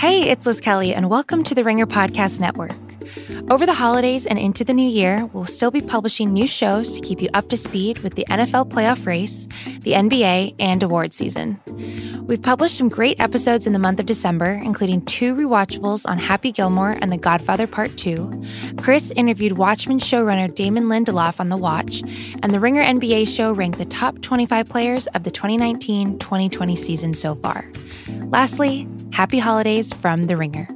[0.00, 2.89] Hey, it's Liz Kelly, and welcome to the Ringer Podcast Network.
[3.50, 7.00] Over the holidays and into the new year, we'll still be publishing new shows to
[7.00, 9.48] keep you up to speed with the NFL playoff race,
[9.80, 11.60] the NBA, and award season.
[12.28, 16.52] We've published some great episodes in the month of December, including two rewatchables on Happy
[16.52, 18.44] Gilmore and The Godfather Part 2.
[18.76, 22.02] Chris interviewed Watchmen showrunner Damon Lindelof on The Watch,
[22.44, 27.14] and the Ringer NBA show ranked the top 25 players of the 2019 2020 season
[27.14, 27.68] so far.
[28.26, 30.68] Lastly, happy holidays from The Ringer.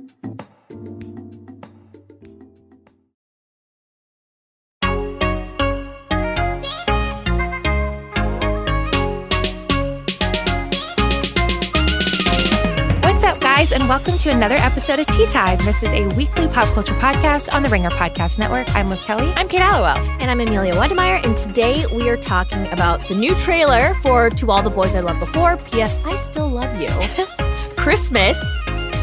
[13.85, 15.59] And welcome to another episode of Tea Time.
[15.59, 18.67] This is a weekly pop culture podcast on the Ringer Podcast Network.
[18.75, 19.31] I'm Liz Kelly.
[19.37, 19.99] I'm Kate Halliwell.
[20.21, 24.51] And I'm Amelia Wedemeyer, and today we are talking about the new trailer for To
[24.51, 26.03] All the Boys I Loved Before, P.S.
[26.07, 26.89] I Still Love You,
[27.77, 28.43] Christmas,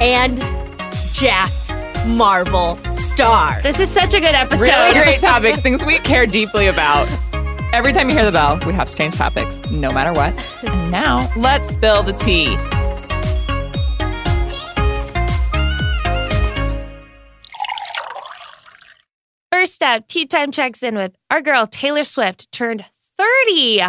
[0.02, 0.40] and
[1.13, 1.71] Jacked
[2.07, 3.62] Marvel Star.
[3.62, 4.63] This is such a good episode.
[4.63, 7.07] Really great topics, things we care deeply about.
[7.71, 10.49] Every time you hear the bell, we have to change topics, no matter what.
[10.63, 12.57] And now, let's spill the tea.
[19.62, 22.84] First up, Tea Time checks in with our girl Taylor Swift turned
[23.15, 23.84] 30.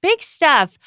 [0.00, 0.78] Big stuff.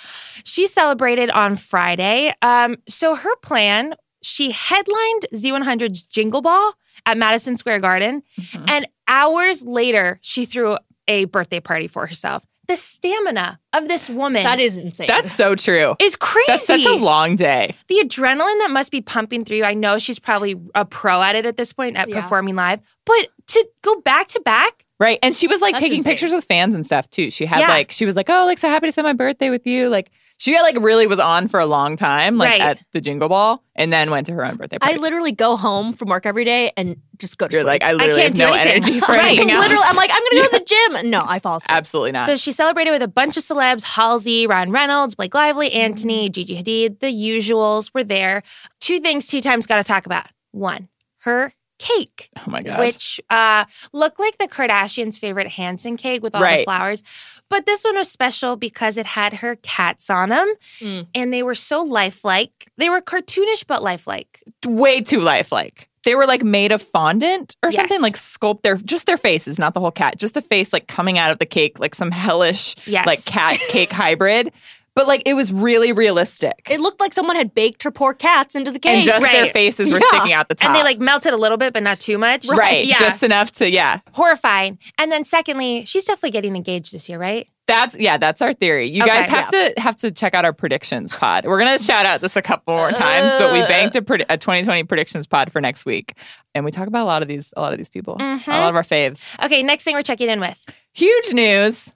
[0.46, 2.34] She celebrated on Friday.
[2.42, 6.72] Um, so her plan, she headlined Z100's Jingle Ball
[7.06, 8.24] at Madison Square Garden.
[8.70, 10.78] And hours later, she threw
[11.10, 12.46] a birthday party for herself.
[12.70, 15.08] The stamina of this woman That is insane.
[15.08, 15.96] That's so true.
[16.00, 16.46] is crazy.
[16.48, 17.74] That's such a long day.
[17.88, 19.64] the adrenaline that must be pumping through you.
[19.66, 22.22] I know she's probably a pro at it at this point at Yeah.
[22.22, 25.18] performing live, but to go back to back, Right.
[25.24, 26.12] And she was like That's taking insane.
[26.12, 27.32] pictures with fans and stuff too.
[27.32, 27.70] She had Yeah.
[27.70, 29.88] like, she was like, oh, like, so happy to spend my birthday with you.
[29.90, 32.62] Like, she like really was on for a long time, like Right.
[32.62, 34.96] at the Jingle Ball, and then went to her own birthday party.
[34.96, 37.68] I literally go home from work every day and just go to You're sleep.
[37.68, 38.84] like, I literally can't have do no anything.
[38.94, 39.26] energy for Right.
[39.38, 39.62] anything else.
[39.68, 40.66] literally, I'm like, I'm gonna go to the
[41.04, 41.12] gym.
[41.12, 41.76] No, I fall asleep.
[41.78, 42.26] Absolutely not.
[42.26, 45.72] So she celebrated with a bunch of celebs Halsey, Ryan Reynolds, Blake Lively.
[45.74, 47.00] Anthony, Gigi Hadid.
[47.00, 48.42] The usuals were there.
[48.80, 50.26] Two things two Time's got to talk about.
[50.52, 50.88] One,
[51.20, 52.80] her cake, oh my God.
[52.80, 57.02] which uh, looked like the Kardashians' favorite Hansen cake with all the flowers.
[57.50, 61.08] But this one was special because it had her cats on them Mm.
[61.16, 62.70] and they were so lifelike.
[62.78, 64.44] They were cartoonish but lifelike.
[64.68, 65.88] way too lifelike.
[66.04, 68.02] They were like made of fondant or something, Yes.
[68.02, 71.18] like sculpt their just their faces, not the whole cat, just the face like coming
[71.18, 73.06] out of the cake, like some hellish Yes.
[73.06, 74.54] like cat cake hybrid.
[75.00, 76.68] But like it was really realistic.
[76.70, 78.98] It looked like someone had baked her poor cats into the cake.
[78.98, 80.08] and just their faces were Yeah.
[80.10, 80.68] sticking out the top.
[80.72, 82.48] And they like melted a little bit, but not too much.
[82.50, 83.00] right, Yeah.
[83.00, 84.00] just enough to yeah.
[84.14, 84.78] Horrifying.
[84.98, 87.48] And then secondly, she's definitely getting engaged this year, right?
[87.66, 88.90] That's yeah, that's our theory.
[88.90, 91.46] You Okay, guys have to have to check out our predictions pod.
[91.46, 93.68] We're gonna shout out this a couple more times, but we Uh.
[93.70, 96.14] banked a, pred- a 2020 predictions pod for next week,
[96.54, 98.46] and we talk about a lot of these a lot of these people, Mhm.
[98.48, 99.30] a lot of our faves.
[99.46, 100.66] Okay, next thing we're checking in with.
[100.94, 101.94] Huge news.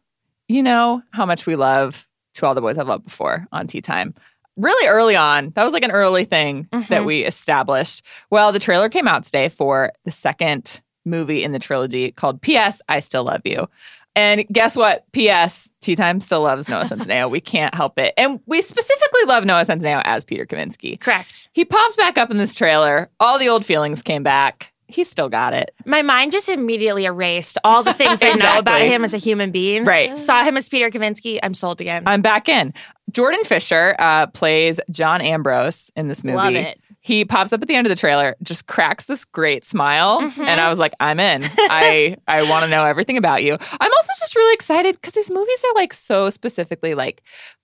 [0.48, 3.82] You know how much we love To All the Boys I've Loved Before on Tea
[3.82, 4.14] Time.
[4.56, 7.06] Really early on, that was like an early thing that Mhm.
[7.06, 8.04] we established.
[8.30, 12.82] Well, the trailer came out today for the second movie in the trilogy called P.S.
[12.88, 13.68] I Still Love You.
[14.16, 15.12] And guess what?
[15.12, 15.70] P.S.
[15.82, 17.30] Tea Time still loves Noah Centineo.
[17.32, 18.14] we can't help it.
[18.16, 21.00] And we specifically love Noah Centineo as Peter Kavinsky.
[21.00, 21.50] Correct.
[21.54, 23.10] He pops back up in this trailer.
[23.20, 24.72] All the old feelings came back.
[24.94, 25.74] He still got it.
[25.86, 29.52] My mind just immediately erased all the things I know about him as a human
[29.52, 29.86] being.
[29.86, 30.18] Right.
[30.18, 31.40] Saw him as Peter Kavinsky.
[31.42, 32.04] I'm sold again.
[32.06, 32.74] I'm back in.
[33.12, 36.38] Jordan Fisher uh, plays John Ambrose in this movie.
[36.38, 36.80] Love it.
[37.02, 40.48] He pops up at the end of the trailer, just cracks this great smile, Mhm.
[40.48, 41.42] and I was like, "I'm in.
[41.58, 45.30] I I want to know everything about you." I'm also just really excited because these
[45.30, 47.22] movies are like so specifically like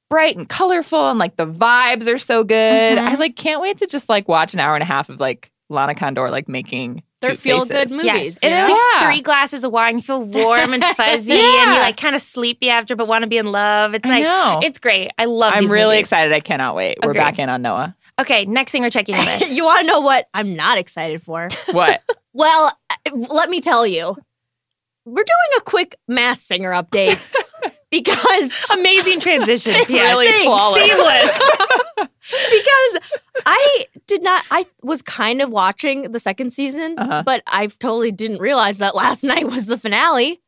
[0.09, 2.97] bright and colorful, and like the vibes are so good.
[2.97, 3.07] Mhm.
[3.07, 5.51] I like can't wait to just like watch an hour and a half of like
[5.69, 8.05] Lana Condor like making They're cute feel-good movies.
[8.05, 8.43] yes.
[8.43, 9.05] you And then like Yeah.
[9.05, 11.73] three glasses of wine, you feel warm and fuzzy and Yeah.
[11.75, 13.93] you like kind of sleepy after but want to be in love.
[13.93, 14.59] It's I like know.
[14.63, 15.11] it's great.
[15.17, 15.99] I love I'm these really movies.
[16.01, 16.31] excited.
[16.33, 16.97] I cannot wait.
[17.03, 17.95] We're back in on Noah.
[18.19, 19.49] Okay, next thing we're checking in with.
[19.51, 21.47] you want to know what I'm not excited for?
[21.71, 22.01] What?
[22.33, 22.95] Well, uh,
[23.29, 24.15] let me tell you,
[25.05, 27.17] we're doing a quick Masked Singer update
[27.91, 29.73] because Amazing transition.
[29.85, 29.87] P.S.
[30.17, 30.91] Really flawless.
[30.91, 31.51] Seamless.
[31.97, 34.43] because I did not.
[34.51, 37.23] I was kind of watching the second season, Uh-huh.
[37.25, 40.39] but I totally didn't realize that last night was the finale.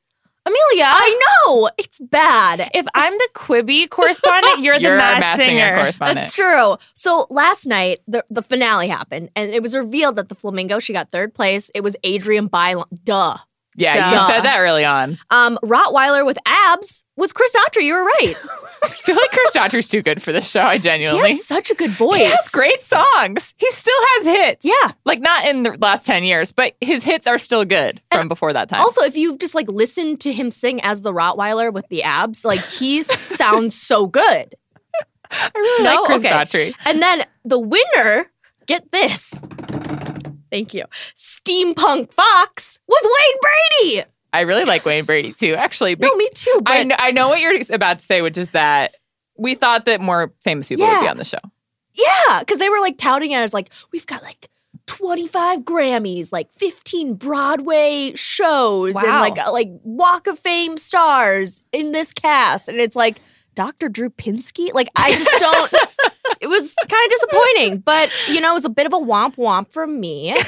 [0.44, 2.68] Amelia, I know it's bad.
[2.74, 5.76] if I'm the Quibi correspondent, you're, You're the our mass, mass singer singer.
[5.76, 6.18] correspondent.
[6.20, 6.78] That's true.
[6.96, 10.94] So last night, the, the finale happened, and it was revealed that the flamingo she
[10.94, 11.70] got third place.
[11.76, 12.86] It was Adrienne Bailon.
[13.04, 13.38] Duh.
[13.78, 14.28] Yeah, you Duh.
[14.28, 15.18] said that early on.
[15.30, 17.84] Um, Rottweiler with abs was Chris Daughtry.
[17.84, 18.34] You were right.
[18.84, 20.62] I feel like Chris Daughtry's too good for this show.
[20.62, 21.22] I genuinely.
[21.30, 22.18] He has such a good voice.
[22.20, 23.54] He has great songs.
[23.58, 24.66] He still has hits.
[24.66, 24.92] Yeah.
[25.06, 28.52] Like not in the last 10 years, but his hits are still good from before
[28.52, 28.82] that time.
[28.82, 32.44] Also, if you just like listen to him sing as the Rottweiler with the abs,
[32.44, 34.54] like he sounds so good.
[35.32, 35.96] I really No?
[36.02, 36.34] like Chris Okay.
[36.36, 36.76] Daughtry.
[36.86, 38.32] And then the winner,
[38.68, 39.42] get this.
[40.52, 40.84] Thank you.
[41.18, 44.04] Steampunk Fox was Wayne Brady.
[44.34, 45.96] I really like Wayne Brady too, actually.
[45.96, 46.62] No, me too.
[46.64, 48.96] But I, kn- I know what you're about to say, which is that
[49.38, 51.40] we thought that more famous people would be on the show.
[51.94, 54.50] yeah, because they were like touting it as like, we've got like
[54.88, 61.92] 25 Grammys, like 15 Broadway shows, and like uh, like Walk of Fame stars in
[61.92, 62.68] this cast.
[62.70, 63.20] And it's like
[63.56, 63.90] Dr.
[63.90, 64.74] Drew Pinsky.
[64.74, 65.74] Like, I just don't.
[66.42, 69.36] it was kind of disappointing, but you know, it was a bit of a womp
[69.36, 70.36] womp from me.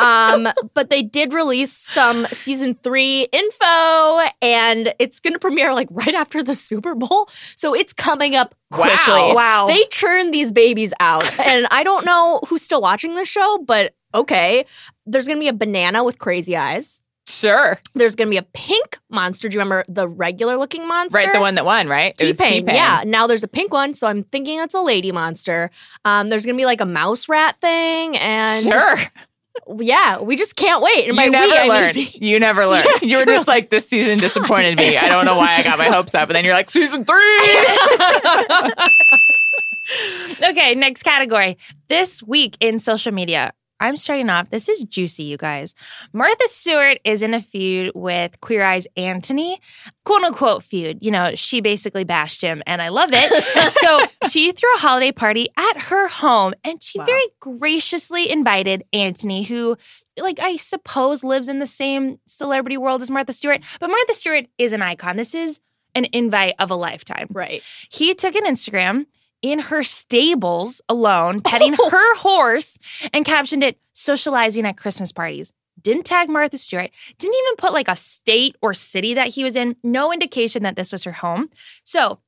[0.00, 5.88] Um, but they did release some season three info, and it's going to premiere like
[5.90, 7.28] right after the Super Bowl.
[7.28, 8.94] So it's coming up quickly.
[9.08, 9.34] Wow.
[9.34, 9.66] Wow.
[9.66, 13.94] They churn these babies out, and I don't know who's still watching this show, but
[14.14, 14.64] okay.
[15.04, 17.02] There's going to be a banana with crazy eyes.
[17.30, 17.78] Sure.
[17.94, 19.48] There's going to be a pink monster.
[19.48, 21.18] Do you remember the regular looking monster?
[21.18, 22.14] Right, the one that won, right?
[22.20, 23.04] It was T-Pain, yeah.
[23.06, 25.70] Now there's a pink one, so I'm thinking it's a lady monster.
[26.04, 28.96] Um, there's gonna be like a mouse rat thing, and Sure.
[29.78, 31.08] yeah, we just can't wait.
[31.08, 32.08] And by you we, never I mean.
[32.14, 32.62] You never.
[32.62, 33.34] Yeah, you were true.
[33.34, 34.96] just like, this season disappointed me.
[34.96, 36.28] I don't know why I got my hopes up.
[36.28, 37.66] And then you're like, season three.
[40.42, 41.56] Okay, next category.
[41.88, 44.50] This week in social media, I'm starting off.
[44.50, 45.74] This is juicy, you guys.
[46.12, 49.60] Martha Stewart is in a feud with Queer Eye's Anthony,
[50.04, 50.98] quote unquote feud.
[51.00, 53.72] You know, she basically bashed him, and I loved it.
[53.72, 57.06] so she threw a holiday party at her home, and she Wow.
[57.06, 59.76] very graciously invited Anthony, who,
[60.18, 63.64] like, I suppose lives in the same celebrity world as Martha Stewart.
[63.80, 65.16] But Martha Stewart is an icon.
[65.16, 65.60] This is
[65.94, 67.26] an invite of a lifetime.
[67.30, 67.62] Right.
[67.90, 69.06] He took an Instagram
[69.42, 72.78] in her stables alone, petting her horse,
[73.12, 75.52] and captioned it socializing at Christmas parties.
[75.80, 79.56] Didn't tag Martha Stewart, didn't even put like a state or city that he was
[79.56, 81.48] in, no indication that this was her home.
[81.84, 82.18] So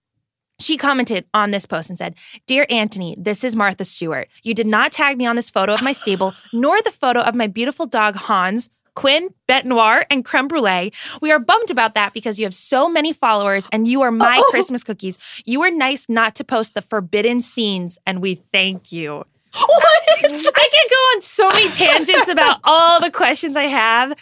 [0.63, 2.15] she commented on this post and said,
[2.47, 4.29] Dear Anthony, this is Martha Stewart.
[4.43, 7.35] You did not tag me on this photo of my stable, nor the photo of
[7.35, 8.71] my beautiful dog, Hans.
[8.95, 10.93] Quinn, Bête Noire, and Creme Brulee.
[11.21, 14.37] We are bummed about that because you have so many followers and you are my
[14.41, 14.51] Oh.
[14.51, 15.19] Christmas cookies.
[15.45, 19.25] You were nice not to post the forbidden scenes, and we thank you.
[19.55, 24.13] What is I can go on so many tangents about all the questions I have.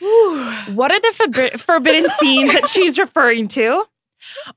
[0.74, 3.84] What are the forbi- forbidden scenes that she's referring to?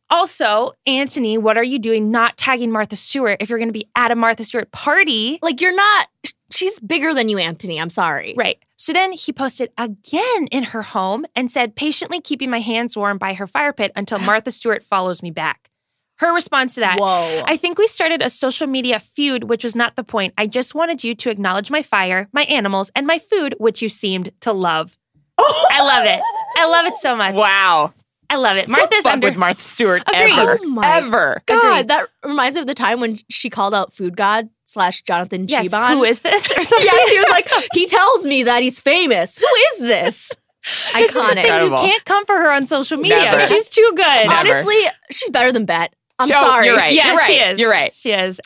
[0.10, 3.88] Also, Anthony, what are you doing not tagging Martha Stewart if you're going to be
[3.95, 5.39] at a Martha Stewart party?
[5.42, 6.07] like you're not?
[6.53, 7.79] She's bigger than you, Anthony.
[7.79, 8.33] I'm sorry.
[8.38, 8.57] Right.
[8.77, 13.17] So then he posted again in her home and said, patiently keeping my hands warm
[13.17, 15.69] by her fire pit until Martha Stewart follows me back.
[16.17, 17.44] Her response to that Whoa.
[17.45, 20.33] I think we started a social media feud, which was not the point.
[20.38, 23.89] I just wanted you to acknowledge my fire, my animals, and my food, which you
[23.89, 24.97] seemed to love.
[25.39, 26.21] I love it.
[26.57, 27.33] I love it so much.
[27.33, 27.94] wow.
[28.33, 28.65] I love it.
[28.65, 29.27] Don't Martha's fuck under.
[29.27, 30.39] with Martha Stewart Agreed.
[30.39, 30.57] ever.
[30.59, 31.41] Oh my ever.
[31.45, 31.88] God, Agreed.
[31.89, 35.68] that reminds me of the time when she called out Food God slash Jonathan yes,
[35.68, 35.91] Cheban.
[35.91, 36.88] who is this or something?
[36.91, 39.38] yeah, she was like, he tells me that he's famous.
[39.38, 40.31] Who is this?
[40.94, 41.63] This is the Iconic.
[41.65, 43.18] You can't come for her on social media.
[43.18, 43.45] Never.
[43.47, 44.27] She's too good.
[44.27, 44.31] Never.
[44.31, 44.77] Honestly,
[45.12, 45.94] she's better than Bet.
[46.19, 46.68] I'm Joe, sorry.
[46.68, 46.94] you're right.
[46.94, 47.59] Yeah, You're she is.
[47.59, 47.94] You're right.
[47.94, 48.39] She is.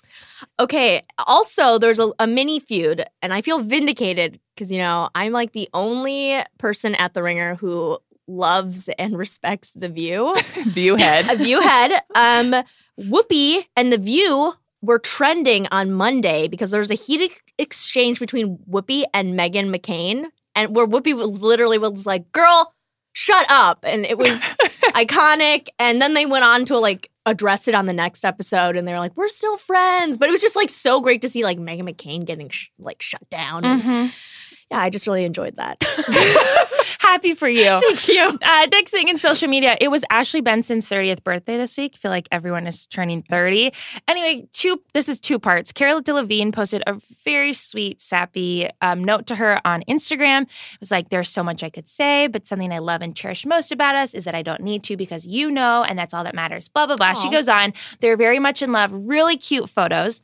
[0.60, 1.04] Okay.
[1.28, 5.52] Also, there's a, a mini feud, and I feel vindicated because, you know, I'm like
[5.52, 10.34] the only person at The Ringer who loves and respects The View.
[10.38, 11.30] Viewhead.
[11.34, 11.92] a View head.
[12.16, 12.54] Um,
[13.00, 18.58] Whoopi and The View were trending on Monday because there was a heated exchange between
[18.70, 22.74] Whoopi and Meghan McCain, and where Whoopi was literally was like, "Girl,
[23.14, 24.40] shut up," and it was
[24.94, 25.68] iconic.
[25.80, 28.94] And then they went on to like address it on the next episode, and they
[28.94, 31.58] were like, "We're still friends," but it was just like so great to see like
[31.58, 33.66] Meghan McCain getting sh- like shut down.
[33.66, 34.16] And, Mhm.
[34.72, 35.82] Yeah, I just really enjoyed that.
[37.00, 37.64] Happy for you.
[37.82, 38.38] Thank you.
[38.42, 41.94] Uh, next thing in social media, it was Ashley Benson's 30th birthday this week.
[41.96, 43.72] I feel like everyone is turning 30.
[44.10, 44.82] Anyway, two.
[44.94, 45.72] This is two parts.
[45.72, 50.44] Cara Delevingne posted a very sweet, sappy um, note to her on Instagram.
[50.44, 53.46] It was like, "There's so much I could say, but something I love and cherish
[53.46, 56.26] most about us is that I don't need to because you know, and that's all
[56.26, 57.14] that matters." Blah blah blah.
[57.14, 57.74] She goes on.
[58.02, 58.92] They're very much in love.
[58.94, 60.22] Really cute photos.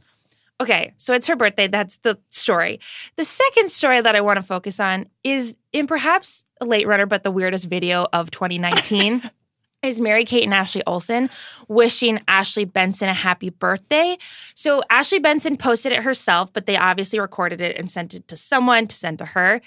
[0.63, 1.67] Okay, so it's her birthday.
[1.67, 2.79] That's the story.
[3.17, 7.05] The second story that I want to focus on is in perhaps a late runner,
[7.05, 9.29] but the weirdest video of 2019
[9.83, 11.29] is Mary Kate and Ashley Olsen
[11.67, 14.17] wishing Ashley Benson a happy birthday.
[14.55, 18.37] So Ashley Benson posted it herself, but they obviously recorded it and sent it to
[18.37, 19.59] someone to send to her.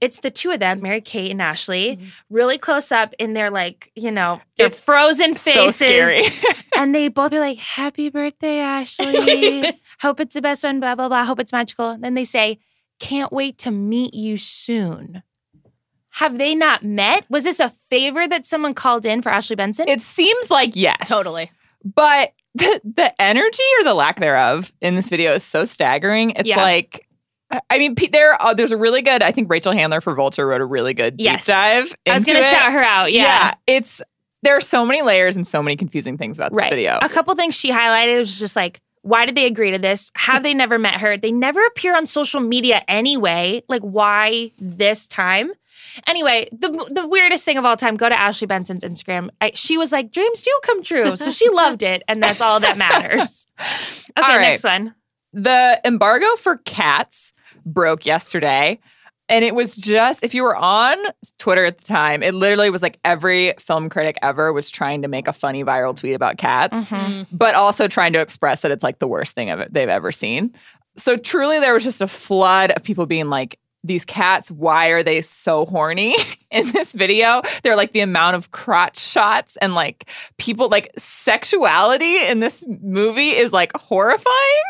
[0.00, 2.06] it's the two of them, Mary Kate and Ashley, Mhm.
[2.28, 5.76] really close up in their like, you know, their It's frozen so faces.
[5.76, 6.24] scary.
[6.76, 9.62] and they both are like, Happy birthday, Ashley.
[10.04, 11.24] Hope it's the best one, blah, blah, blah.
[11.24, 11.96] Hope it's magical.
[11.98, 12.58] Then they say,
[13.00, 15.22] Can't wait to meet you soon.
[16.10, 17.24] Have they not met?
[17.30, 19.88] Was this a favor that someone called in for Ashley Benson?
[19.88, 21.08] it seems like yes.
[21.08, 21.50] Totally.
[21.82, 26.30] But the, the energy or the lack thereof in this video is so staggering.
[26.32, 26.60] It's Yeah.
[26.62, 27.08] like,
[27.70, 29.22] I mean, there uh, there's a really good.
[29.22, 31.46] I think Rachel Handler for Vulture wrote a really good deep Yes.
[31.46, 31.94] dive.
[32.06, 33.12] I was going to shout her out.
[33.12, 33.54] Yeah.
[33.66, 34.02] it's
[34.42, 36.70] there are so many layers and so many confusing things about this Right.
[36.70, 36.98] video.
[37.00, 40.10] A couple things she highlighted was just like, why did they agree to this?
[40.16, 41.18] Have they never met her?
[41.18, 43.62] They never appear on social media anyway.
[43.68, 45.52] Like, why this time?
[46.06, 47.96] Anyway, the the weirdest thing of all time.
[47.96, 49.28] Go to Ashley Benson's Instagram.
[49.42, 52.60] I, she was like, "Dreams do come true," so she loved it, and that's all
[52.60, 53.46] that matters.
[54.16, 54.40] Okay, right.
[54.40, 54.94] next one.
[55.34, 57.34] The embargo for cats
[57.66, 58.78] broke yesterday.
[59.28, 60.98] And it was just, if you were on
[61.38, 65.08] Twitter at the time, it literally was like every film critic ever was trying to
[65.08, 67.26] make a funny viral tweet about cats, Mhm.
[67.32, 70.12] but also trying to express that it's like the worst thing of it they've ever
[70.12, 70.52] seen.
[70.96, 75.02] So truly, there was just a flood of people being like, these cats, why are
[75.02, 76.16] they so horny
[76.50, 77.42] in this video?
[77.62, 83.30] They're like the amount of crotch shots and like people, like sexuality in this movie
[83.30, 84.62] is like horrifying.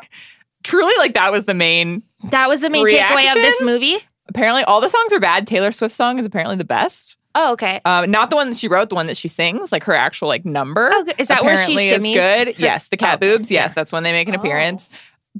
[0.63, 3.99] Truly, like that was the main That was the main takeaway of this movie.
[4.28, 5.47] Apparently all the songs are bad.
[5.47, 7.16] Taylor Swift's song is apparently the best.
[7.37, 7.81] Oh, okay.
[7.85, 10.28] Um, not the one that she wrote, the one that she sings, like her actual
[10.28, 10.90] like number.
[10.93, 11.04] Oh.
[11.19, 12.49] Is that where she is good.
[12.49, 13.50] her- yes, the cat Oh, boobs.
[13.50, 13.75] Yes, Yeah.
[13.75, 14.38] that's when they make an Oh.
[14.38, 14.88] appearance.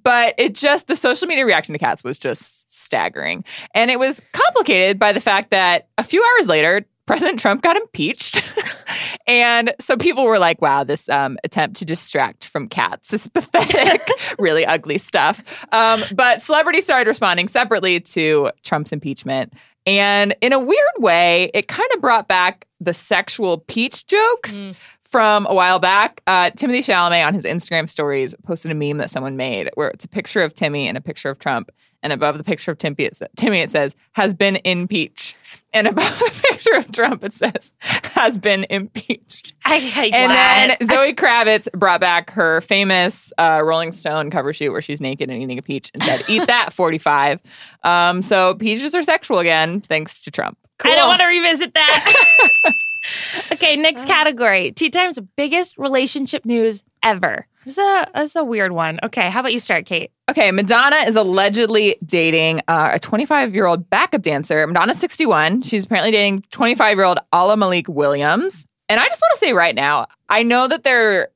[0.02, 3.44] But it just the social media reaction to cats was just staggering,
[3.76, 7.76] and it was complicated by the fact that a few hours later, President Trump got
[7.76, 8.42] impeached,
[9.26, 14.08] and so people were like, "Wow, this um, attempt to distract from cats is pathetic,
[14.38, 19.52] really ugly stuff." Um, but celebrities started responding separately to Trump's impeachment.
[19.87, 24.76] And in a weird way, it kind of brought back the sexual peach jokes Mm.
[25.02, 26.23] from a while back.
[26.26, 30.04] Uh, Timothée Chalamet on his Instagram stories posted a meme that someone made where it's
[30.04, 31.70] a picture of Timmy and a picture of Trump.
[32.04, 35.37] And above the picture of Timmy, it, sa- Timmy, it says, has been impeached.
[35.73, 39.54] And above the picture of Trump, it says, has been impeached.
[39.64, 40.76] I, I And wow.
[40.76, 45.30] then Zoe Kravitz brought back her famous uh, Rolling Stone cover shoot where she's naked
[45.30, 47.40] and eating a peach and said, eat that, 45.
[47.82, 50.58] Um, so peaches are sexual again, thanks to Trump.
[50.82, 52.52] I don't want to revisit that.
[53.52, 54.73] okay, next category.
[54.73, 57.46] Tea Time's biggest relationship news ever.
[57.64, 58.99] This is a, this is a weird one.
[59.02, 60.11] Okay, how about you start, Kate?
[60.30, 64.66] Okay, Madonna is allegedly dating uh, a 25 year old backup dancer.
[64.66, 65.62] Madonna's 61.
[65.62, 68.66] She's apparently dating 25 year old Ahlamalik Williams.
[68.88, 71.28] And I just want to say right now, I know that there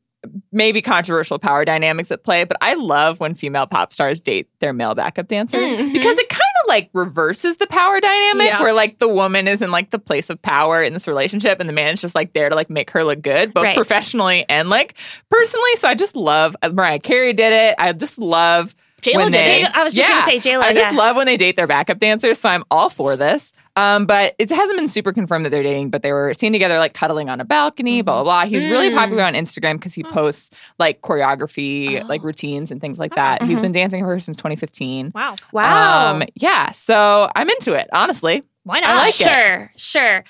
[0.52, 4.48] may be controversial power dynamics at play, but I love when female pop stars date
[4.58, 5.92] their male backup dancers Mhm.
[5.92, 8.60] because it kind of like reverses the power dynamic Yeah.
[8.60, 11.68] where like the woman is in like the place of power in this relationship and
[11.68, 13.74] the man is just like there to like make her look good, both Right.
[13.76, 14.94] professionally and like
[15.30, 15.74] personally.
[15.76, 17.74] So I just love uh, Mariah Carey did it.
[17.78, 19.66] I just love J-Lo when did they- it.
[19.66, 20.14] J- I was just Yeah.
[20.14, 20.96] gonna say J-Lo, I just yeah.
[20.98, 23.52] love when they date their backup dancers, so I'm all for this.
[23.78, 26.78] Um, but it hasn't been super confirmed that they're dating, but they were seen together
[26.78, 28.44] like cuddling on a balcony, blah blah blah.
[28.50, 28.96] He's really Mm.
[28.96, 30.10] popular on Instagram because he Oh.
[30.10, 32.06] posts like choreography, Oh.
[32.06, 33.42] like routines and things like that.
[33.42, 33.62] He's Mhm.
[33.62, 35.12] been dancing for her since 2015.
[35.14, 35.36] Wow.
[35.52, 36.10] Wow.
[36.14, 38.42] Um, yeah, so I'm into it, honestly.
[38.68, 38.96] Why not?
[38.98, 39.14] like it.
[39.14, 40.24] sure, sure.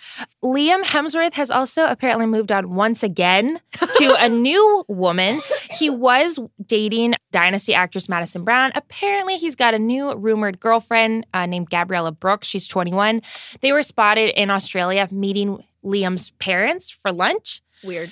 [0.45, 5.40] Liam Hemsworth has also apparently moved on once again to a new woman.
[5.73, 8.71] He was dating Dynasty actress Maddison Brown.
[8.76, 12.47] Apparently, he's got a new rumored girlfriend uh, named Gabriella Brooks.
[12.47, 13.23] She's 21.
[13.61, 17.62] They were spotted in Australia meeting Liam's parents for lunch.
[17.85, 18.11] Weird.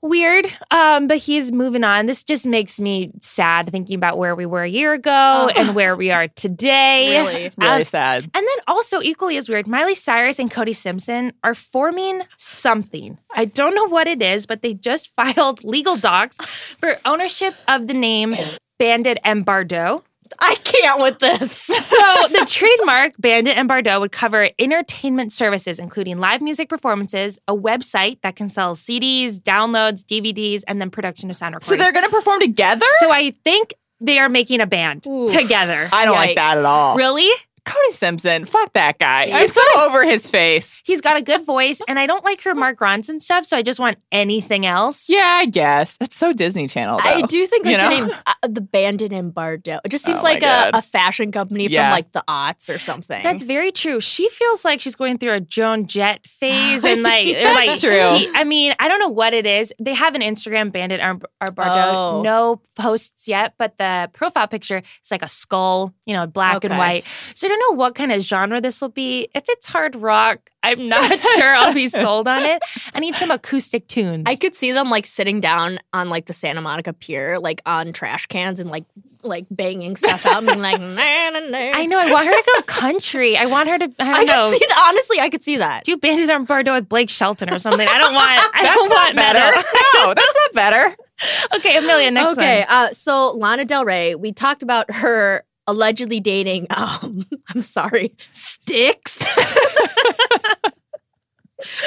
[0.00, 2.06] Weird, um, but he's moving on.
[2.06, 5.10] This just makes me sad thinking about where we were a year ago
[5.50, 5.50] Oh.
[5.56, 7.18] and where we are today.
[7.20, 7.50] Really?
[7.58, 8.24] Really Um, sad.
[8.24, 13.18] and then also equally as weird, Miley Cyrus and Cody Simpson are forming something.
[13.34, 16.36] I don't know what it is, but they just filed legal docs
[16.78, 18.30] for ownership of the name
[18.78, 20.02] Bandit and Bardot.
[20.38, 21.60] I can't with this.
[21.88, 21.96] So
[22.28, 28.20] the trademark Bandit and Bardot would cover entertainment services, including live music performances, a website
[28.22, 31.80] that can sell CDs, downloads, DVDs, and then production of sound recordings.
[31.80, 32.86] So they're gonna perform together?
[32.98, 35.30] So I think they are making a band Oof.
[35.30, 35.88] together.
[35.92, 36.96] I don't like that at all.
[36.96, 37.30] Really?
[37.68, 39.24] Cody Simpson, fuck that guy.
[39.26, 39.36] Yeah.
[39.38, 40.82] I'm so over his face.
[40.84, 43.62] He's got a good voice, and I don't like her Mark Ronson stuff, so I
[43.62, 45.08] just want anything else.
[45.08, 45.96] Yeah, I guess.
[45.98, 46.98] That's so Disney Channel.
[47.02, 47.90] I do think like you know?
[47.90, 49.80] the name uh, the Bandit and Bardot.
[49.84, 51.86] It just seems Oh like a, a fashion company Yeah.
[51.88, 53.22] from like the aughts or something.
[53.22, 54.00] That's very true.
[54.00, 58.18] She feels like she's going through a Joan Jett phase, and like, That's like true.
[58.18, 59.72] he- I mean, I don't know what it is.
[59.78, 61.92] They have an Instagram bandit or, or Bardot.
[61.92, 62.22] Oh.
[62.22, 66.76] No posts yet, but the profile picture is like a skull, you know, black and
[66.78, 67.04] white.
[67.34, 69.28] So I don't don't know what kind of genre this will be.
[69.34, 72.62] If it's hard rock, I'm not sure I'll be sold on it.
[72.94, 74.24] I need some acoustic tunes.
[74.26, 77.92] I could see them like sitting down on like the Santa Monica Pier, like on
[77.92, 78.84] trash cans and like
[79.22, 81.72] like banging stuff out and being like, nah, nah, nah.
[81.74, 81.98] I know.
[81.98, 83.36] I want her to go country.
[83.36, 83.92] I want her to.
[83.98, 84.50] I I know.
[84.50, 84.86] could see that.
[84.88, 85.84] Honestly, I could see that.
[85.84, 87.86] do Bandit on Bardot with Blake Shelton or something.
[87.86, 88.28] I don't want.
[88.30, 89.38] I That's don't not want better.
[89.38, 89.68] better.
[89.94, 90.96] no, that's not better.
[91.56, 92.10] okay, Amelia.
[92.10, 92.64] Next okay, one.
[92.64, 96.66] Okay, uh, so Lana Del Rey, we talked about her allegedly dating.
[96.76, 99.24] Um, I'm sorry, Sticks.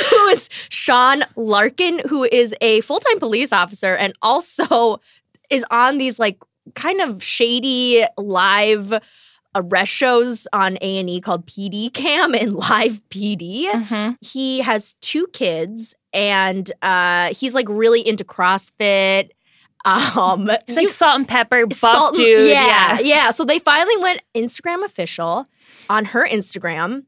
[0.09, 4.99] who is Sean Larkin, who is a full time police officer and also
[5.49, 6.37] is on these like
[6.75, 8.93] kind of shady live
[9.55, 13.67] arrest shows on A and E called PD Cam and Live PD.
[13.69, 14.17] Mhm.
[14.21, 19.31] He has two kids and uh, he's like really into CrossFit.
[19.85, 22.49] Um, He's like you- salt and pepper buff Salt and- dude.
[22.49, 23.31] Yeah, yeah.
[23.31, 25.47] So they finally went Instagram official
[25.89, 27.05] on her Instagram.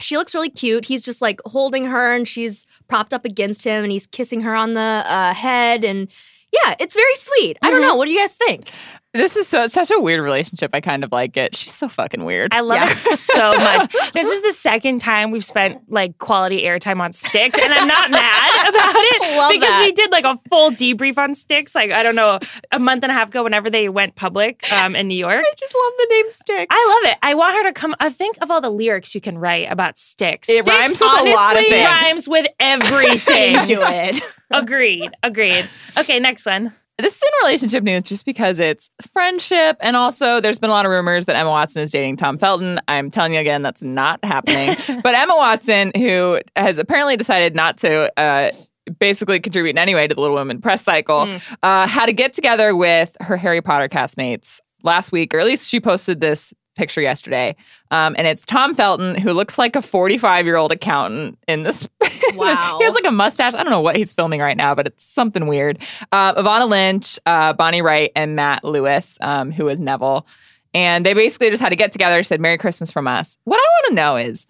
[0.00, 0.86] She looks really cute.
[0.86, 4.54] He's just like holding her and she's propped up against him and he's kissing her
[4.54, 5.84] on the uh, head.
[5.84, 6.10] And
[6.52, 7.58] yeah, it's very sweet.
[7.60, 7.72] I Mm-hmm.
[7.76, 7.94] don't know.
[7.96, 8.70] What do you guys think?
[9.12, 10.70] This is so such a weird relationship.
[10.72, 11.56] I kind of like it.
[11.56, 12.54] She's so fucking weird.
[12.54, 12.90] I love Yeah.
[12.90, 13.92] it so much.
[14.12, 18.08] This is the second time we've spent like quality airtime on sticks, and I'm not
[18.10, 19.20] mad about it
[19.52, 19.82] because that.
[19.84, 21.74] we did like a full debrief on sticks.
[21.74, 22.38] Like I don't know,
[22.70, 25.44] a month and a half ago, whenever they went public um, in New York.
[25.44, 26.66] I just love the name Sticks.
[26.70, 27.18] I love it.
[27.22, 27.96] I want her to come.
[27.98, 30.48] I think of all the lyrics you can write about sticks.
[30.48, 31.84] It Sticks rhymes with a lot of things.
[31.84, 33.54] Rhymes with everything.
[33.56, 34.22] into it.
[34.52, 35.10] agreed.
[35.24, 35.68] Agreed.
[35.98, 36.72] Okay, next one.
[37.00, 40.86] This is in relationship news just because it's friendship and also there's been a lot
[40.86, 42.78] of rumors that Emma Watson is dating Tom Felton.
[42.88, 44.76] I'm telling you again, that's not happening.
[45.02, 48.50] but Emma Watson, who has apparently decided not to uh,
[48.98, 52.32] basically contribute in any way to the Little Women press cycle, uh, had to get
[52.32, 57.00] together with her Harry Potter castmates last week, or at least she posted this picture
[57.00, 57.56] yesterday.
[57.90, 61.88] Um, and it's Tom Felton, who looks like a 45 year old accountant in this.
[62.34, 62.76] Wow.
[62.78, 63.54] he has like a mustache.
[63.54, 65.82] I don't know what he's filming right now, but it's something weird.
[66.12, 70.28] Uh, Evanna Lynch, uh, Bonnie Wright, and Matt Lewis, um, who is Neville.
[70.72, 73.36] And they basically just had to get together, said, Merry Christmas from us.
[73.44, 74.46] What I want to know is,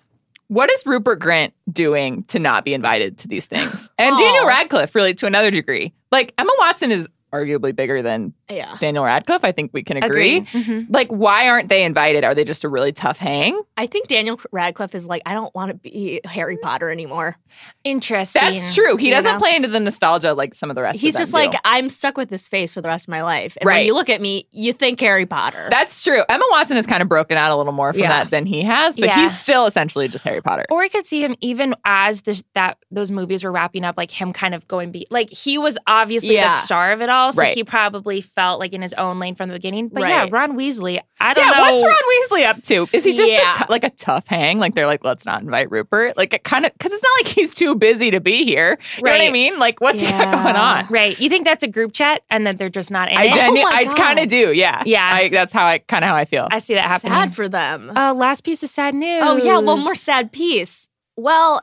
[0.49, 3.91] what is Rupert Grint doing to not be invited to these things?
[3.99, 4.17] And.
[4.19, 5.95] Daniel Radcliffe, really, to another degree.
[6.13, 8.77] Like, Emma Watson is arguably bigger than Yeah.
[8.79, 9.45] Daniel Radcliffe.
[9.45, 10.39] I think we can agree.
[10.39, 10.47] Agreed.
[10.49, 10.87] Mhm.
[10.91, 12.25] Like, why aren't they invited?
[12.25, 13.61] Are they just a really tough hang?
[13.77, 17.37] I think Daniel Radcliffe is like, I don't want to be Harry Potter anymore.
[17.85, 18.43] Interesting.
[18.43, 18.97] That's true.
[18.97, 19.39] He You doesn't know?
[19.39, 21.59] play into the nostalgia like some of the rest He's of them just like, do.
[21.65, 23.57] I'm stuck with this face for the rest of my life.
[23.61, 25.69] And when you look at me, you think Harry Potter.
[25.71, 26.23] That's true.
[26.29, 28.09] Emma Watson has kind of broken out a little more from Yeah.
[28.25, 29.23] that than he has, but Yeah.
[29.23, 30.65] he's still essentially just Harry Potter.
[30.71, 34.11] Or I could see him even as this, that those movies were wrapping up, like
[34.11, 36.49] him kind of going be like he was obviously Yeah.
[36.49, 37.55] the star of it all, so Right.
[37.55, 39.89] he probably felt like in his own lane from the beginning.
[39.89, 41.61] But yeah, Ron Weasley, I don't Yeah, know.
[41.73, 42.89] what's Ron Weasley up to?
[42.93, 43.53] Is he just Yeah.
[43.57, 44.59] tou- like a tough hang?
[44.59, 46.17] Like they're like, let's not invite Rupert.
[46.17, 48.79] Like it kind of because it's not like he's too busy to be here.
[48.97, 49.33] You know what I Right.
[49.33, 49.59] mean?
[49.59, 50.43] Like what's he got Yeah.
[50.43, 50.87] going on?
[50.91, 51.19] Right?
[51.21, 53.33] You think that's a group chat and that they're just not in I it?
[53.35, 54.53] genu- my I kind of do.
[54.53, 55.09] Yeah, Yeah.
[55.13, 56.49] I, that's how I kind of how I feel.
[56.51, 57.13] I see that happening.
[57.13, 57.93] Sad for them.
[57.97, 59.23] Uh, last piece of sad news.
[59.25, 60.89] Oh, yeah, one more sad piece.
[61.17, 61.63] Well,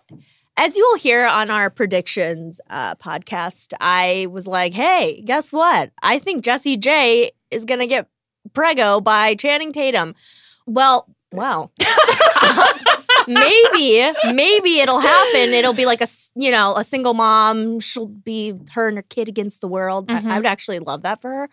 [0.57, 5.91] as you will hear on our predictions uh, podcast, I was like, hey, guess what?
[6.01, 8.07] I think Jessie J is going to get
[8.53, 10.15] prego by Channing Tatum.
[10.65, 11.71] Well, well.
[13.27, 15.53] maybe, maybe it'll happen.
[15.53, 17.79] It'll be like a, you know, a single mom.
[17.79, 20.05] She'll be her and her kid against the world.
[20.09, 20.31] I- Mhm.
[20.31, 21.49] I, would actually love that for her.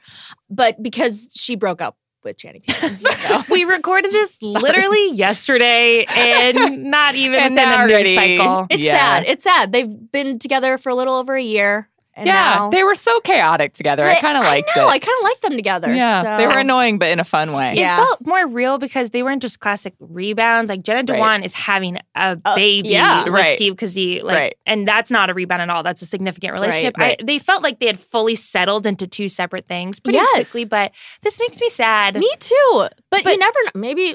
[0.49, 2.99] But because she broke up with Channing Tatum.
[3.15, 3.43] So.
[3.51, 8.67] We recorded this literally yesterday and not even And within now a news cycle.
[8.71, 8.93] It's Yeah.
[8.93, 9.25] sad.
[9.27, 9.73] It's sad.
[9.73, 11.89] They've been together for a little over a year.
[12.17, 14.05] And yeah, now, they were so chaotic together.
[14.05, 14.87] I kind of liked I know.
[14.87, 14.91] it.
[14.93, 15.93] I kind of liked them together.
[15.93, 16.37] yeah, so.
[16.37, 17.75] they were annoying, but in a fun way.
[17.75, 17.95] Yeah.
[17.95, 20.69] It felt more real because they weren't just classic rebounds.
[20.71, 23.25] Like Jenna Dewan is having a Uh, baby yeah.
[23.25, 23.57] with Right.
[23.57, 24.55] Steve Kazee, like, Right.
[24.65, 25.83] and that's not a rebound at all.
[25.83, 26.97] That's a significant relationship.
[26.97, 27.17] right.
[27.21, 30.53] I, they felt like they had fully settled into two separate things pretty Yes.
[30.53, 32.15] quickly, but this makes me sad.
[32.17, 32.87] Me too.
[33.11, 33.71] But, But- you never know.
[33.81, 34.15] Maybe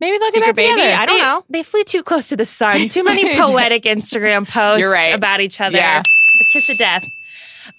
[0.00, 0.72] Maybe they'll get back baby.
[0.80, 0.94] together.
[0.96, 1.44] I don't They- know.
[1.50, 2.88] They flew too close to the sun.
[2.88, 5.12] Too many poetic Instagram posts You're right.
[5.12, 5.76] about each other.
[5.76, 6.00] Yeah.
[6.00, 7.04] The kiss of death.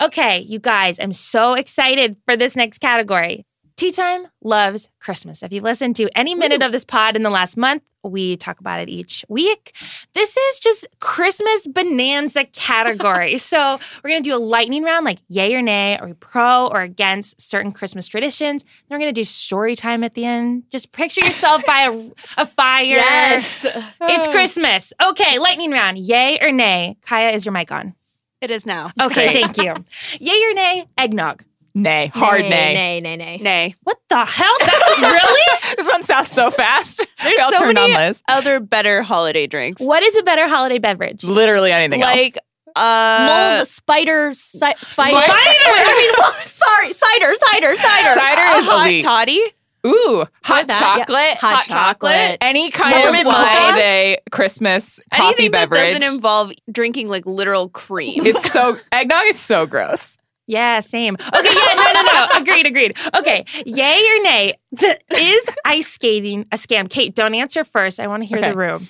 [0.02, 3.46] Okay, you guys, I'm so excited for this next category.
[3.82, 5.42] Tea Time loves Christmas.
[5.42, 8.60] If you've listened to any minute of this pod in the last month, we talk
[8.60, 9.76] about it each week.
[10.14, 13.38] This is just Christmas bonanza category.
[13.40, 16.82] so we're gonna do a lightning round, like yay or nay, are we pro or
[16.82, 18.64] against certain Christmas traditions?
[18.64, 20.64] Then we're gonna do story time at the end.
[20.70, 22.86] Just picture yourself by a, a fire.
[22.86, 23.66] yes.
[23.66, 24.32] It's oh.
[24.32, 24.94] Christmas.
[25.02, 25.98] Okay, lightning round.
[25.98, 26.98] Yay or nay?
[27.02, 27.96] Kaya, is your mic on?
[28.42, 28.92] It is now.
[29.00, 29.74] Okay, thank you.
[30.20, 30.88] Yay or nay?
[30.98, 31.44] Eggnog.
[31.74, 32.12] Nay.
[32.14, 32.74] Hard nay.
[32.74, 33.38] Nay, nay, nay.
[33.38, 33.76] Nay.
[33.84, 34.56] What the hell?
[34.60, 34.98] That,
[35.70, 35.76] really?
[35.78, 36.98] This one sounds so fast.
[37.24, 38.22] There's we all so turned many on Liz.
[38.28, 39.82] other better holiday drinks.
[39.82, 41.24] What is a better holiday beverage?
[41.24, 42.76] Literally anything Like else.
[42.76, 44.78] uh Mold, spider, ci- spider.
[44.82, 45.20] Cider?
[45.24, 48.20] I mean, sorry, cider, cider, cider.
[48.20, 49.04] Cider a is hot elite.
[49.04, 49.42] toddy.
[49.86, 51.06] Ooh, hot that, yeah.
[51.06, 51.38] chocolate.
[51.40, 52.38] Hot chocolate.
[52.42, 53.46] Any kind Peppermint of mocha?
[53.48, 55.82] holiday Christmas coffee Anything beverage.
[55.82, 58.26] that doesn't involve drinking like literal cream.
[58.26, 60.18] it's so eggnog is so gross.
[60.48, 61.16] Yeah, same.
[61.16, 62.28] Okay, yeah, no, no, no.
[62.42, 62.98] Agreed, agreed.
[63.16, 64.54] Okay, yay or nay?
[64.72, 66.90] The, is ice skating a scam?
[66.90, 68.00] Kate, don't answer first.
[68.00, 68.50] I want to hear Okay.
[68.52, 68.88] the room.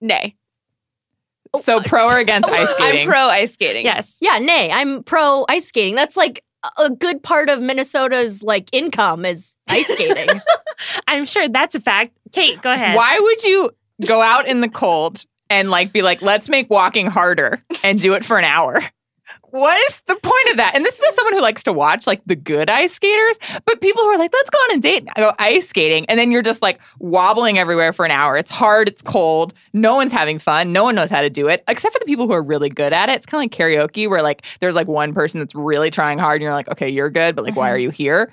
[0.00, 0.36] Nay.
[1.52, 3.00] Oh, so pro or against ice skating?
[3.02, 3.84] I'm pro ice skating.
[3.86, 4.18] Yes.
[4.20, 4.70] Yeah, nay.
[4.70, 5.94] I'm pro ice skating.
[5.96, 6.44] That's like
[6.78, 10.40] a- a good part of Minnesota's like income is ice skating.
[11.08, 12.12] I'm sure that's a fact.
[12.32, 12.96] Kate, go ahead.
[12.96, 13.70] Why would you
[14.06, 18.14] go out in the cold and like be like, let's make walking harder and do
[18.14, 18.80] it for an hour?
[19.50, 20.72] What is the point of that?
[20.74, 24.02] And this is someone who likes to watch like the good ice skaters, but people
[24.02, 26.04] who are like, let's go on a date and go ice skating.
[26.06, 28.36] And then you're just like wobbling everywhere for an hour.
[28.36, 29.54] It's hard, it's cold.
[29.72, 30.72] No one's having fun.
[30.72, 32.92] No one knows how to do it, except for the people who are really good
[32.92, 33.12] at it.
[33.12, 36.36] It's kind of like karaoke where like there's like one person that's really trying hard
[36.36, 37.74] and you're like, okay, you're good, but like, why mm-hmm.
[37.74, 38.30] are you here?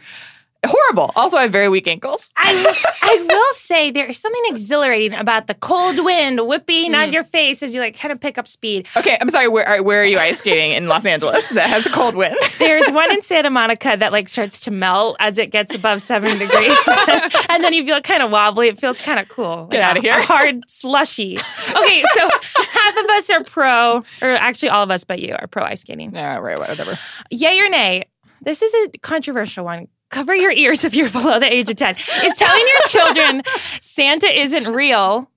[0.70, 1.12] Horrible.
[1.16, 2.30] Also, I have very weak ankles.
[2.36, 2.54] I,
[3.02, 7.14] I will say there is something exhilarating about the cold wind whipping on mm.
[7.14, 8.88] your face as you like kind of pick up speed.
[8.96, 9.48] Okay, I'm sorry.
[9.48, 12.36] Where, where are you ice skating in Los Angeles that has a cold wind?
[12.60, 16.30] There's one in Santa Monica that like starts to melt as it gets above seven
[16.40, 16.78] degrees.
[17.50, 18.68] and then you feel kind of wobbly.
[18.68, 19.68] It feels kind of cool.
[19.68, 20.22] Get Like outta a- here.
[20.22, 21.38] Hard slushy.
[21.70, 25.48] Okay, so half of us are pro, or actually all of us but you are
[25.48, 26.14] pro ice skating.
[26.14, 26.98] Yeah, right, whatever.
[27.30, 28.04] Yay or nay?
[28.42, 29.88] This is a controversial one.
[30.12, 31.96] Cover your ears if you're below the age of 10.
[32.24, 33.44] Is telling your children
[33.82, 35.30] Santa isn't real,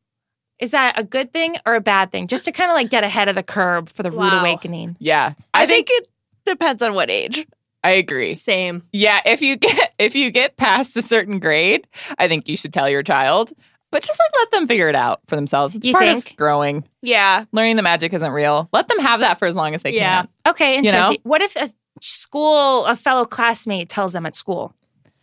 [0.59, 2.26] is that a good thing or a bad thing?
[2.28, 4.40] Just to kind of like get ahead of the curb for the rude Wow.
[4.40, 4.96] awakening.
[4.98, 6.09] Yeah, I, think, it
[6.44, 7.46] depends on what age.
[7.85, 8.35] I agree.
[8.35, 8.83] Same.
[8.92, 11.87] Yeah, if you get if you get past a certain grade,
[12.18, 13.52] I think you should tell your child.
[13.90, 15.74] But just like let them figure it out for themselves.
[15.76, 16.31] It's You part think?
[16.33, 16.85] of growing.
[17.02, 17.44] Yeah.
[17.52, 18.68] Learning the magic isn't real.
[18.72, 20.00] Let them have that for as long as they can.
[20.00, 20.20] Yeah.
[20.22, 20.28] can.
[20.48, 20.88] Okay, You know?
[20.88, 21.18] interesting.
[21.22, 24.74] What if a school, a fellow classmate tells them at school?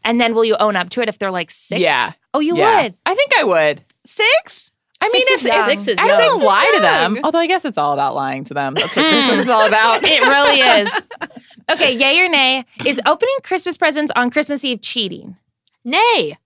[0.04, 1.82] And then will you own up to it if they're like six?
[1.82, 2.12] Yeah.
[2.34, 2.84] Oh, you Yeah.
[2.84, 2.94] would.
[3.06, 3.84] I think I would.
[4.06, 4.72] Six?
[5.02, 5.70] I mean, Six if is young.
[5.70, 6.40] Six is I don't young.
[6.40, 7.18] know lie to them.
[7.24, 8.74] Although I guess it's all about lying to them.
[8.76, 9.10] That's what mm.
[9.10, 10.04] Christmas is all about.
[10.06, 11.02] It really is.
[11.68, 12.64] Okay, yay or nay?
[12.86, 15.36] Is opening Christmas presents on Christmas Eve cheating?
[15.84, 16.38] Nay.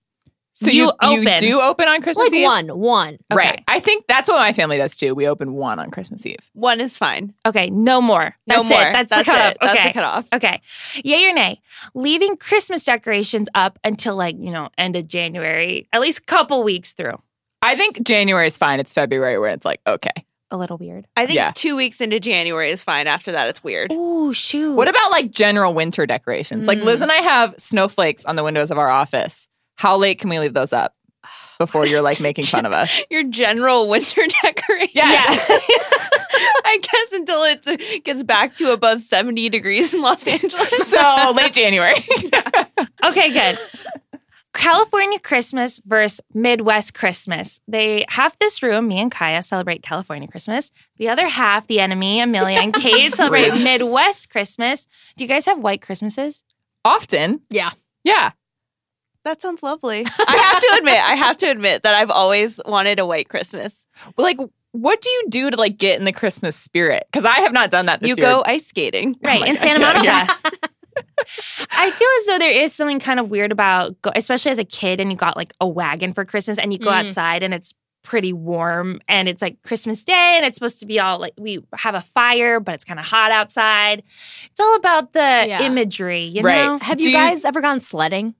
[0.62, 2.46] So You you, you, do open on Christmas Eve.
[2.46, 2.68] Like Eve?
[2.74, 3.18] one, one.
[3.32, 3.64] Right.
[3.66, 5.14] I think that's what my family does too.
[5.14, 6.36] We open one on Christmas Eve.
[6.52, 7.32] One is fine.
[7.46, 8.36] Okay, no more.
[8.46, 8.82] No That's more.
[8.82, 8.92] it.
[8.92, 9.52] That's, That's the cutoff.
[9.52, 9.58] it.
[9.62, 9.88] That's okay.
[9.88, 10.28] the cutoff.
[10.34, 10.60] Okay.
[11.02, 11.60] Yay or nay?
[11.94, 16.62] Leaving Christmas decorations up until like, you know, end of January, at least a couple
[16.62, 17.18] weeks through.
[17.62, 18.80] I think January is fine.
[18.80, 20.12] It's February where it's like, okay.
[20.50, 21.06] A little weird.
[21.16, 21.52] I think Yeah.
[21.54, 23.06] two weeks into January is fine.
[23.06, 23.92] After that, it's weird.
[23.92, 24.74] Ooh, shoot.
[24.74, 26.66] What about like general winter decorations?
[26.66, 26.84] Like Mm.
[26.84, 29.46] Liz and I have snowflakes on the windows of our office.
[29.80, 30.94] How late can we leave those up
[31.58, 33.02] before you're like making fun of us?
[33.10, 34.90] Your general winter decoration.
[34.94, 35.46] Yes.
[35.52, 40.86] I guess until it gets back to above 70 degrees in Los Angeles.
[40.86, 41.94] so late January.
[43.06, 43.58] Okay, good.
[44.52, 47.60] California Christmas versus Midwest Christmas.
[47.66, 50.72] They half this room, me and Kaya celebrate California Christmas.
[50.98, 54.86] The other half, the enemy, Amelia and Kate celebrate Midwest Christmas.
[55.16, 56.44] Do you guys have white Christmases?
[56.84, 57.40] Often.
[57.48, 57.70] Yeah.
[58.04, 58.32] Yeah.
[59.30, 60.04] That sounds lovely.
[60.28, 63.86] I have to admit, I have to admit that I've always wanted a white Christmas.
[64.16, 64.38] Well, like,
[64.72, 67.04] what do you do to like get in the Christmas spirit?
[67.12, 68.26] Because I have not done that this you year.
[68.26, 69.14] go ice skating.
[69.22, 69.60] Right, my in God.
[69.60, 70.04] Santa Monica.
[70.04, 70.26] Yeah.
[71.70, 74.64] I feel as though there is something kind of weird about, go, especially as a
[74.64, 77.04] kid, and you got like a wagon for Christmas, and you go Mm.
[77.04, 80.98] outside and it's pretty warm, and it's like Christmas Day, and it's supposed to be
[80.98, 84.02] all like we have a fire, but it's kind of hot outside.
[84.46, 85.62] It's all about the Yeah.
[85.62, 86.64] imagery, you Right.
[86.64, 86.78] know.
[86.80, 88.34] Have Do you you- guys ever gone sledding?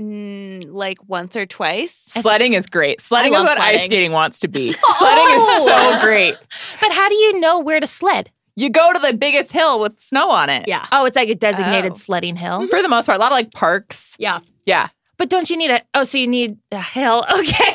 [0.00, 1.94] Mm, like once or twice.
[1.94, 3.00] Sledding is great.
[3.00, 4.72] Sledding is love what ice skating wants to be.
[4.98, 5.64] Sledding is Oh!
[5.98, 6.34] so great.
[6.80, 8.30] But how do you know where to sled?
[8.56, 10.66] You go to the biggest hill with snow on it.
[10.68, 10.84] Yeah.
[10.92, 11.94] Oh, it's like a designated Oh.
[11.94, 12.66] sledding hill.
[12.68, 14.16] For the most part, a lot of like parks.
[14.18, 14.40] Yeah.
[14.66, 14.88] Yeah.
[15.22, 15.80] But don't you need a?
[15.94, 17.24] Oh, so you need a hill?
[17.32, 17.74] Okay.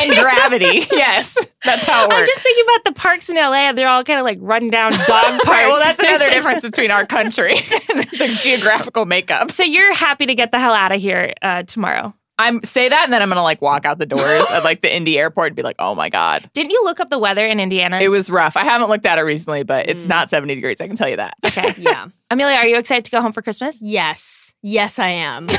[0.00, 0.84] and gravity.
[0.90, 1.36] Yes.
[1.64, 2.20] That's how it works.
[2.20, 3.72] I'm just thinking about the parks in LA.
[3.72, 5.46] They're all kind of like run down dog parks.
[5.46, 9.52] Right, well, that's another difference between our country and the geographical makeup.
[9.52, 12.14] So you're happy to get the hell out of here uh, tomorrow?
[12.40, 14.94] I'm say that, and then I'm gonna like walk out the doors at like the
[14.96, 17.60] Indy airport and be like, "Oh my god, Didn't you look up the weather in
[17.60, 18.00] Indiana?
[18.00, 20.08] it was rough." I haven't looked at it recently, but it's Mm.
[20.08, 20.80] not 70 degrees.
[20.80, 21.34] I can tell you that.
[21.46, 21.72] okay.
[21.78, 22.06] Yeah.
[22.30, 23.80] Amelia, are you excited to go home for Christmas?
[23.82, 24.52] yes.
[24.62, 25.46] Yes, I am.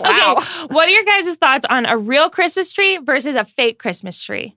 [0.00, 0.36] Wow.
[0.38, 0.74] Okay.
[0.74, 4.56] What are your guys' thoughts on a real Christmas tree versus a fake Christmas tree?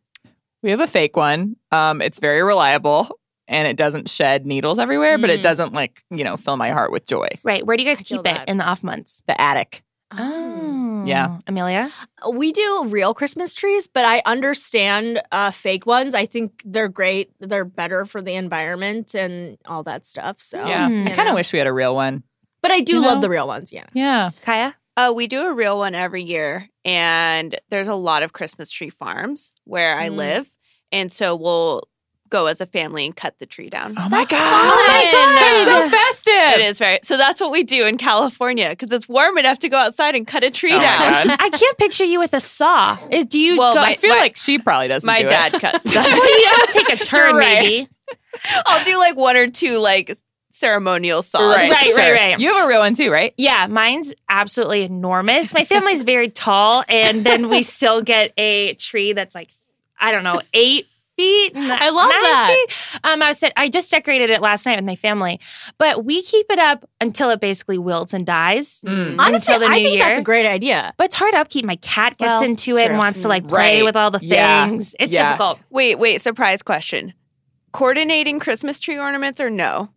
[0.64, 1.58] We have a fake one.
[1.72, 3.20] Um, it's very reliable,
[3.52, 5.44] and it doesn't shed needles everywhere, but it Mm.
[5.44, 7.28] doesn't like, you know, fill my heart with joy.
[7.44, 7.64] Right.
[7.66, 8.50] Where do you guys I keep it that.
[8.50, 9.22] in the off months?
[9.28, 9.84] The attic.
[10.18, 11.04] Oh.
[11.06, 11.40] Yeah.
[11.48, 11.90] Amelia?
[12.32, 16.14] We do real Christmas trees, but I understand uh, fake ones.
[16.16, 17.32] I think they're great.
[17.40, 20.38] They're better for the environment and all that stuff.
[20.42, 20.90] So yeah.
[20.90, 21.08] Mm.
[21.08, 22.24] I kind of wish we had a real one.
[22.62, 23.22] But I do You love know?
[23.22, 23.74] the real ones.
[23.74, 23.86] Yeah.
[23.94, 24.32] Yeah.
[24.44, 24.76] Kaya?
[24.98, 28.90] Uh, we do a real one every year, and there's a lot of Christmas tree
[28.90, 30.16] farms where I Mm.
[30.18, 30.48] live,
[30.92, 31.84] and so we'll
[32.32, 33.94] go as a family and cut the tree down.
[33.98, 34.40] Oh my That's god.
[34.40, 34.72] fun.
[34.74, 36.60] Oh my God, That's so festive.
[36.60, 37.18] It is very so.
[37.18, 40.44] That's what we do in California because it's warm enough to go outside and cut
[40.44, 41.28] a tree Oh my down.
[41.28, 41.38] God.
[41.40, 42.98] I can't picture you with a saw.
[43.12, 43.82] Is- Do you Well, go?
[43.82, 45.62] I feel my- like she probably doesn't My do dad it.
[45.62, 45.94] cuts.
[45.96, 47.62] well, you gotta take a turn, right.
[47.62, 47.88] maybe.
[48.66, 50.18] I'll do like one or two like
[50.52, 51.56] ceremonial saws.
[51.56, 52.40] Right, right, right.
[52.40, 53.34] You have a real one too, right?
[53.38, 55.54] Yeah, mine's absolutely enormous.
[55.54, 59.50] My family's very tall, and then we still get a tree that's like,
[60.00, 60.88] I don't know, eight
[61.22, 61.52] feet.
[61.56, 62.66] I love that.
[62.68, 63.00] Feet.
[63.04, 65.40] Um, I was I just decorated it last night with my family,
[65.78, 68.82] but we keep it up until it basically wilts and dies.
[68.86, 69.16] Mm.
[69.20, 70.94] Honestly, the I new think that's a great idea.
[70.98, 71.66] But it's hard to upkeep.
[71.66, 73.86] My cat gets Well, into it and wants to like play Right.
[73.86, 74.68] with all the Yeah.
[74.68, 74.96] things.
[75.00, 75.30] It's Yeah.
[75.32, 75.60] difficult.
[75.70, 76.22] Wait, wait.
[76.22, 77.14] Surprise question.
[77.72, 79.90] Coordinating Christmas tree ornaments or no?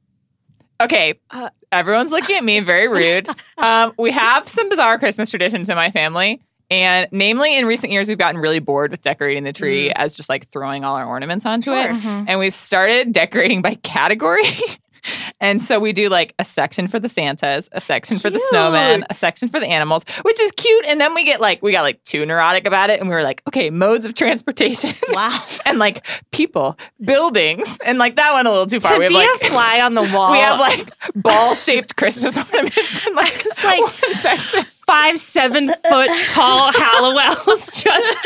[0.80, 1.14] Okay.
[1.30, 3.28] Uh, Everyone's looking at me very rude.
[3.58, 6.40] um, we have some bizarre Christmas traditions in my family.
[6.74, 10.28] And namely, in recent years, we've gotten really bored with decorating the tree as just
[10.28, 11.90] like throwing all our ornaments onto it.
[11.90, 12.24] Mhm.
[12.26, 14.42] And we've started decorating by category.
[15.44, 18.96] and so we do like a section for the Santas, a section for the snowmen,
[18.96, 19.07] Cute.
[19.11, 20.85] a section for the animals, which is cute.
[20.87, 22.98] And then we get like, we got like too neurotic about it.
[23.00, 24.90] And we were like, okay, modes of transportation.
[25.14, 25.38] Wow.
[25.66, 27.78] and like people, buildings.
[27.85, 28.94] And like that went a little too far.
[28.94, 30.33] To we have like, a fly on the wall.
[30.33, 34.64] we have like ball shaped Christmas ornaments in like, It's like- one section.
[34.87, 38.18] five, seven foot tall Halliwells just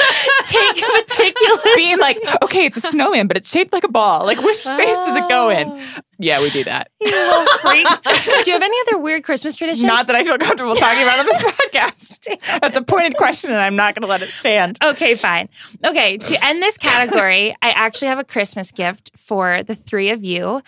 [0.44, 1.60] take meticulous.
[1.76, 4.24] Being like, okay, it's a snowman, but it's shaped like a ball.
[4.24, 5.68] Like, which space does it go in?
[5.68, 5.80] Oh.
[6.20, 6.90] Yeah, we do that.
[7.12, 7.86] You little freak.
[8.44, 9.86] Do you have any other weird Christmas traditions?
[9.86, 12.60] Not that I feel comfortable talking about on this podcast.
[12.60, 14.78] That's a pointed question, and I'm not going to let it stand.
[14.82, 15.48] Okay, fine.
[15.84, 20.24] Okay, to end this category, I actually have a Christmas gift for the three of
[20.24, 20.62] you.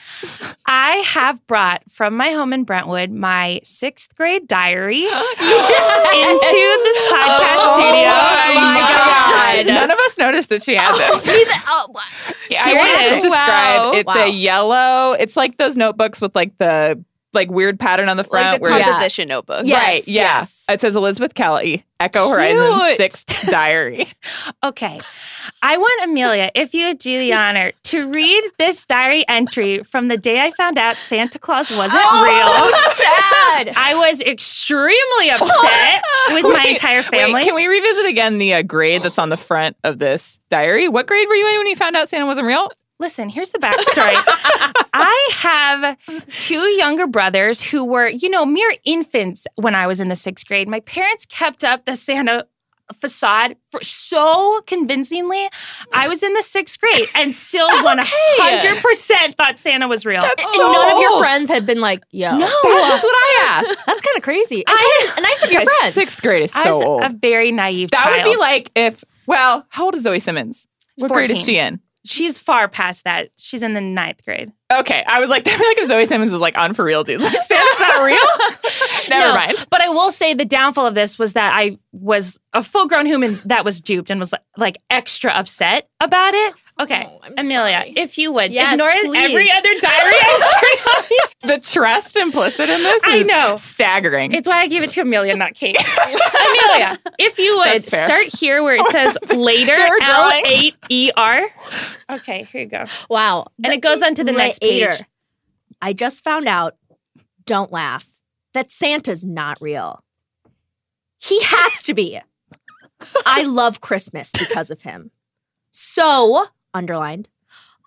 [0.66, 7.14] I have brought from my home in Brentwood my sixth grade diary into this oh
[7.14, 8.11] podcast Oh studio.
[8.11, 9.66] Oh my God.
[9.66, 11.29] None of us noticed that she had oh, this.
[11.66, 11.88] oh,
[12.48, 13.81] Yeah, I want to just describe.
[13.81, 13.92] Wow.
[13.94, 14.24] It's Wow.
[14.24, 15.12] a yellow.
[15.18, 18.44] It's like those notebooks with like the like weird pattern on the front.
[18.44, 19.62] Like the where composition notebook.
[19.64, 19.78] Yeah.
[19.78, 19.94] Right.
[19.98, 20.22] Yes, Yeah.
[20.38, 20.66] yes.
[20.68, 22.96] It says Elizabeth Kelly, Echo Horizon, Cute.
[22.96, 24.08] sixth diary.
[24.64, 25.00] Okay.
[25.62, 30.08] I want Amelia, if you would do the honor, to read this diary entry from
[30.08, 32.52] the day I found out Santa Claus wasn't real.
[32.92, 33.72] sad.
[33.76, 36.02] I was extremely upset
[36.34, 37.42] with my Wait, entire wait, family.
[37.42, 40.88] can we revisit again the uh, grade that's on the front of this diary?
[40.88, 42.70] What grade were you in when you found out Santa wasn't real?
[43.00, 44.12] Listen, here's the backstory.
[44.92, 50.08] I have two younger brothers who were, you know, mere infants when I was in
[50.08, 50.68] the sixth grade.
[50.68, 52.46] My parents kept up the Santa
[52.94, 55.48] facade for so convincingly.
[55.94, 60.20] I was in the sixth grade and still 100% thought Santa was real.
[60.22, 62.32] That's and so none of your friends had been like, yo.
[62.36, 62.38] no.
[62.62, 63.86] That's what I asked.
[63.86, 64.64] That's kind of crazy.
[64.66, 65.94] And I- kinda nice of your friends.
[65.94, 67.02] Sixth grade is I so was old.
[67.04, 68.24] a very naive that child.
[68.26, 70.66] would be like if, well, how old is Zoe Simmons?
[70.96, 71.80] What grade is she in?
[72.06, 73.30] She's far past that.
[73.36, 74.50] She's in the ninth grade.
[74.72, 77.20] Okay, I was like, that like if Zoe Simmons was like on for realties.
[77.22, 78.16] Like, Santa's not real?
[79.08, 79.66] Never No, mind.
[79.70, 83.06] But I will say the downfall of this was that I was a full grown
[83.06, 86.54] human that was duped and was like, like extra upset about it.
[86.80, 87.92] Okay, Oh, Amelia, sorry.
[87.96, 89.30] if you would Yes, ignore please.
[89.32, 91.16] every other diary entry.
[91.42, 93.56] The trust implicit in this I is know.
[93.56, 94.32] staggering.
[94.32, 95.76] It's why I gave it to Amelia, not Kate.
[96.04, 101.10] Amelia, if you would start here where it says later There are L eight E
[101.16, 101.42] R.
[102.12, 102.84] Okay, here you go.
[103.08, 103.46] Wow.
[103.64, 105.02] And it goes on to the next page.
[105.82, 106.76] I just found out,
[107.46, 108.06] don't laugh,
[108.52, 110.04] that Santa's not real.
[111.22, 112.20] He has to be.
[113.26, 115.10] I love Christmas because of him.
[115.70, 117.28] So, underlined,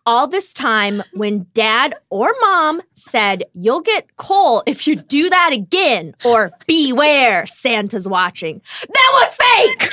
[0.06, 5.52] all this time when dad or mom said, You'll get coal if you do that
[5.54, 8.62] again, or beware, Santa's watching.
[8.88, 9.90] That was fake!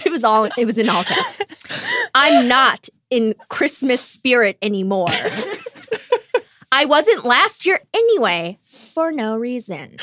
[0.06, 1.40] it was all it was in all caps.
[2.14, 5.08] I'm not in Christmas spirit anymore.
[6.72, 8.58] I wasn't last year anyway,
[8.94, 9.96] for no reason.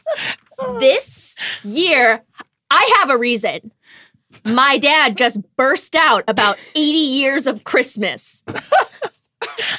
[0.78, 2.22] this year,
[2.70, 3.72] I have a reason.
[4.44, 8.42] My dad just burst out about 80 years of Christmas.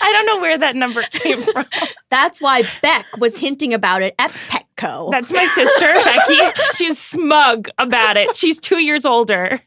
[0.01, 1.65] I don't know where that number came from.
[2.09, 5.11] That's why Beck was hinting about it at Petco.
[5.11, 6.61] That's my sister, Becky.
[6.75, 8.35] She's smug about it.
[8.35, 9.59] She's two years older.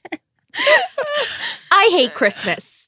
[1.70, 2.86] I hate Christmas.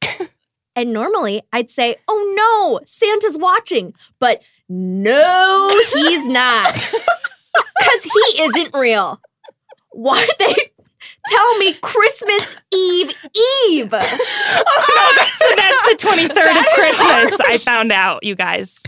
[0.75, 3.95] And normally I'd say, oh no, Santa's watching.
[4.19, 6.75] But no, he's not.
[6.75, 9.21] Because he isn't real.
[9.91, 10.55] Why they
[11.29, 13.13] tell me Christmas Eve
[13.69, 13.95] Eve?
[15.39, 18.83] So that's the 23rd of Christmas, I found out, you guys.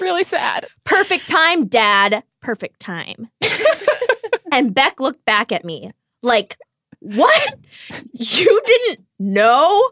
[0.00, 0.66] really sad.
[0.84, 2.22] Perfect time, Dad.
[2.40, 3.28] Perfect time.
[4.52, 5.90] and Beck looked back at me
[6.22, 6.56] like,
[7.00, 7.54] What?
[8.12, 9.90] You didn't know?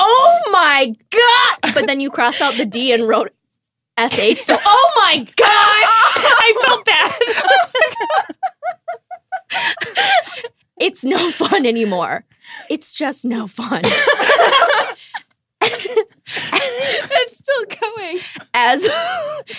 [0.00, 1.74] Oh my God.
[1.74, 3.32] But then you crossed out the D and wrote
[3.98, 4.40] SH.
[4.40, 5.46] So, oh my gosh.
[5.46, 7.12] I felt bad.
[10.78, 12.24] It's no fun anymore.
[12.70, 13.82] It's just no fun.
[16.28, 18.18] It's still going.
[18.54, 18.88] As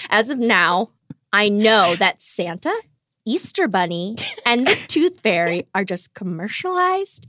[0.10, 0.90] as of now,
[1.34, 2.74] I know that Santa,
[3.26, 7.28] Easter Bunny, and the Tooth Fairy are just commercialized,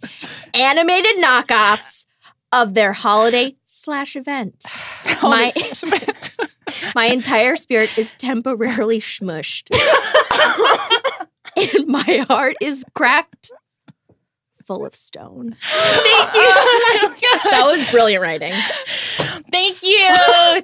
[0.55, 2.07] animated knockoffs
[2.53, 4.64] of their holiday slash event.
[5.22, 5.51] My,
[6.94, 9.68] my entire spirit is temporarily smushed.
[11.57, 13.51] and my heart is cracked
[14.68, 15.57] full of stone.
[15.62, 17.28] Thank you.
[17.50, 18.52] That was brilliant writing.
[19.50, 20.07] Thank you.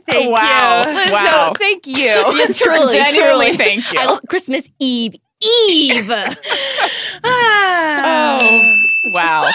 [0.06, 0.82] Thank Wow.
[0.86, 0.94] you.
[0.94, 1.48] Liz, Wow.
[1.48, 1.94] no, thank you.
[1.96, 3.56] Yes, truly, Genuinely, truly.
[3.56, 3.98] thank you.
[3.98, 5.14] I love Christmas Eve.
[5.42, 6.10] Eve.
[7.24, 8.38] Ah.
[8.42, 8.76] Oh,
[9.12, 9.50] wow.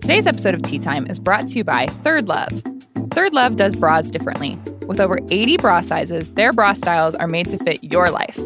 [0.00, 2.62] Today's episode of Tea Time is brought to you by Third Love.
[3.10, 4.58] Third Love does bras differently.
[4.86, 8.38] With over 80 bra sizes, their bra styles are made to fit your life.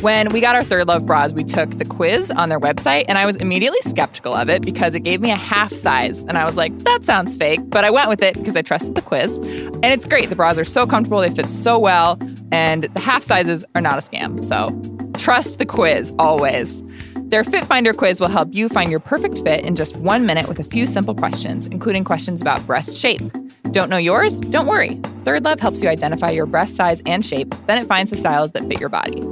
[0.00, 3.18] When we got our Third Love bras, we took the quiz on their website, and
[3.18, 6.22] I was immediately skeptical of it because it gave me a half size.
[6.22, 8.94] And I was like, that sounds fake, but I went with it because I trusted
[8.94, 9.38] the quiz.
[9.38, 10.30] And it's great.
[10.30, 12.16] The bras are so comfortable, they fit so well,
[12.52, 14.44] and the half sizes are not a scam.
[14.44, 14.70] So
[15.18, 16.84] trust the quiz always.
[17.16, 20.46] Their Fit Finder quiz will help you find your perfect fit in just one minute
[20.48, 23.20] with a few simple questions, including questions about breast shape.
[23.72, 24.38] Don't know yours?
[24.38, 24.98] Don't worry.
[25.24, 28.52] Third Love helps you identify your breast size and shape, then it finds the styles
[28.52, 29.22] that fit your body.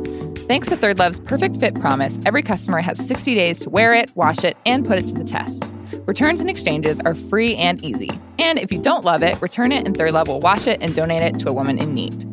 [0.47, 4.15] Thanks to Third Love's perfect fit promise, every customer has 60 days to wear it,
[4.15, 5.69] wash it, and put it to the test.
[6.07, 8.11] Returns and exchanges are free and easy.
[8.39, 10.95] And if you don't love it, return it and Third Love will wash it and
[10.95, 12.25] donate it to a woman in need.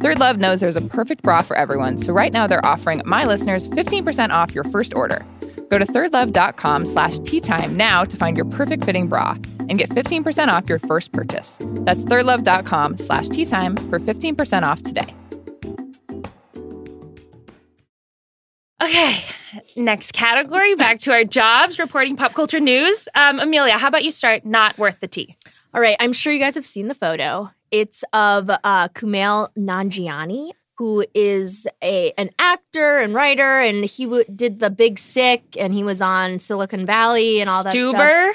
[0.00, 3.24] Third Love knows there's a perfect bra for everyone, so right now they're offering my
[3.24, 5.26] listeners 15% off your first order.
[5.68, 9.90] Go to thirdlove.com slash tea time now to find your perfect fitting bra and get
[9.90, 11.58] 15% off your first purchase.
[11.60, 15.12] That's thirdlove.com slash tea time for 15% off today.
[18.82, 19.24] Okay,
[19.76, 20.74] next category.
[20.76, 23.08] Back to our jobs, reporting pop culture news.
[23.14, 24.44] Um, Amelia, how about you start?
[24.46, 25.36] Not worth the tea.
[25.74, 27.50] All right, I'm sure you guys have seen the photo.
[27.72, 34.24] It's of uh, Kumail Nanjiani, who is a an actor and writer, and he w-
[34.34, 37.94] did The Big Sick, and he was on Silicon Valley and all that stuff.
[37.94, 38.32] Stuber.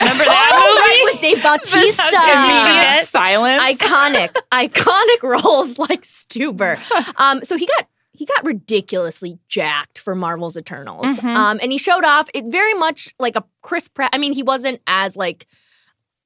[0.00, 1.12] Remember Oh, that right, movie?
[1.12, 2.02] with Dave Bautista.
[2.16, 3.06] Immediate.
[3.06, 3.62] Silence.
[3.62, 6.78] iconic, iconic roles like Stuber.
[7.20, 7.86] Um, so he got
[8.16, 11.36] he got ridiculously jacked for Marvel's Eternals, Mhm.
[11.36, 14.10] um, and he showed off it very much like a Chris Pratt.
[14.12, 15.46] I mean, he wasn't as like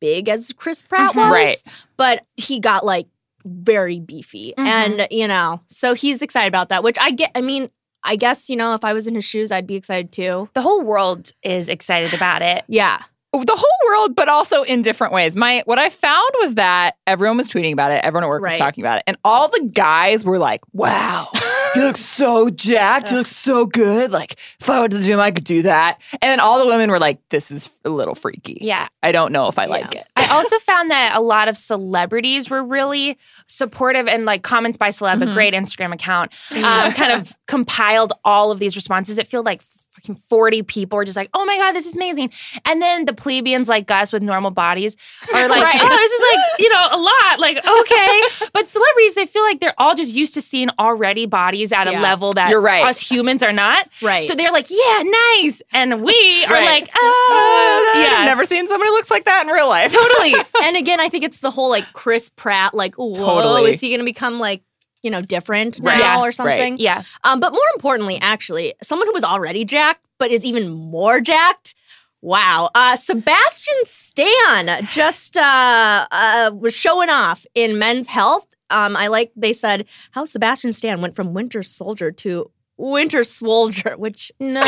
[0.01, 1.17] big as Chris Pratt Mhm.
[1.17, 1.57] was, Right.
[1.97, 3.07] but he got like
[3.45, 4.67] very beefy, Mhm.
[4.67, 6.83] and you know, so he's excited about that.
[6.83, 7.31] Which I get.
[7.35, 7.71] I mean.
[8.03, 10.49] I guess, you know, if I was in his shoes, I'd be excited too.
[10.55, 12.65] The whole world is excited about it.
[12.67, 12.99] Yeah.
[13.33, 15.37] The whole world, but also in different ways.
[15.37, 18.59] My what I found was that everyone was tweeting about it, everyone at work was
[18.59, 21.29] talking about it, and all the guys were like, "Wow,
[21.75, 23.11] he looks so jacked.
[23.11, 24.11] He looks so good.
[24.11, 26.67] Like if I went to the gym, I could do that." And then all the
[26.67, 28.59] women were like, "This is a little freaky.
[28.61, 28.89] Yeah.
[29.03, 32.51] I don't know if I like it." I also found that a lot of celebrities
[32.51, 33.17] were really
[33.47, 35.35] supportive and like comments by celeb, a Mhm.
[35.35, 39.19] great Instagram account, um, kind of compiled all of these responses.
[39.19, 39.63] It felt like
[39.95, 42.31] fucking 40 people were just like, oh my God, this is amazing.
[42.65, 44.97] And then the plebeians like us with normal bodies
[45.35, 45.81] are like, Right.
[45.81, 47.41] oh, this is like, you know, a lot.
[47.41, 48.23] Like, okay.
[48.53, 51.93] but celebrities, I feel like they're all just used to seeing already bodies at a
[51.99, 52.85] level that You're right.
[52.85, 53.89] us humans are not.
[54.01, 54.23] Right.
[54.23, 55.61] So they're like, yeah, nice.
[55.73, 56.65] And we are Right.
[56.65, 58.25] like, Uh, oh, I've yeah.
[58.27, 59.93] never seen somebody looks like that in real life.
[59.93, 60.35] Totally.
[60.63, 63.71] and again, I think it's the whole like Chris Pratt, like, whoa, Totally.
[63.71, 64.63] is he going to become like,
[65.03, 65.99] you know, different Right.
[65.99, 66.35] now Yeah, or right.
[66.35, 66.77] something?
[66.79, 67.03] yeah.
[67.25, 71.75] Um, but more importantly, actually, someone who was already jacked but is even more jacked.
[72.23, 72.69] Wow.
[72.75, 78.47] Uh, Sebastian Stan just uh, uh, was showing off in Men's Health.
[78.69, 83.95] Um, I like they said how Sebastian Stan went from Winter Soldier to Winter Soldier,
[83.97, 84.61] which No.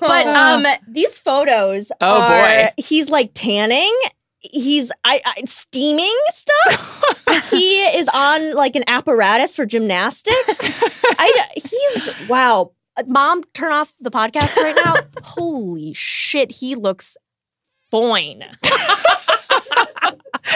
[0.00, 2.68] but um these photos Oh, are boy.
[2.78, 3.94] he's like tanning
[4.40, 7.04] he's I, I steaming stuff?
[7.50, 10.70] He is on like an apparatus for gymnastics?
[11.18, 12.72] I he's wow.
[13.06, 14.96] Mom turn off the podcast right now.
[15.22, 17.16] Holy shit he looks
[17.92, 18.44] foin.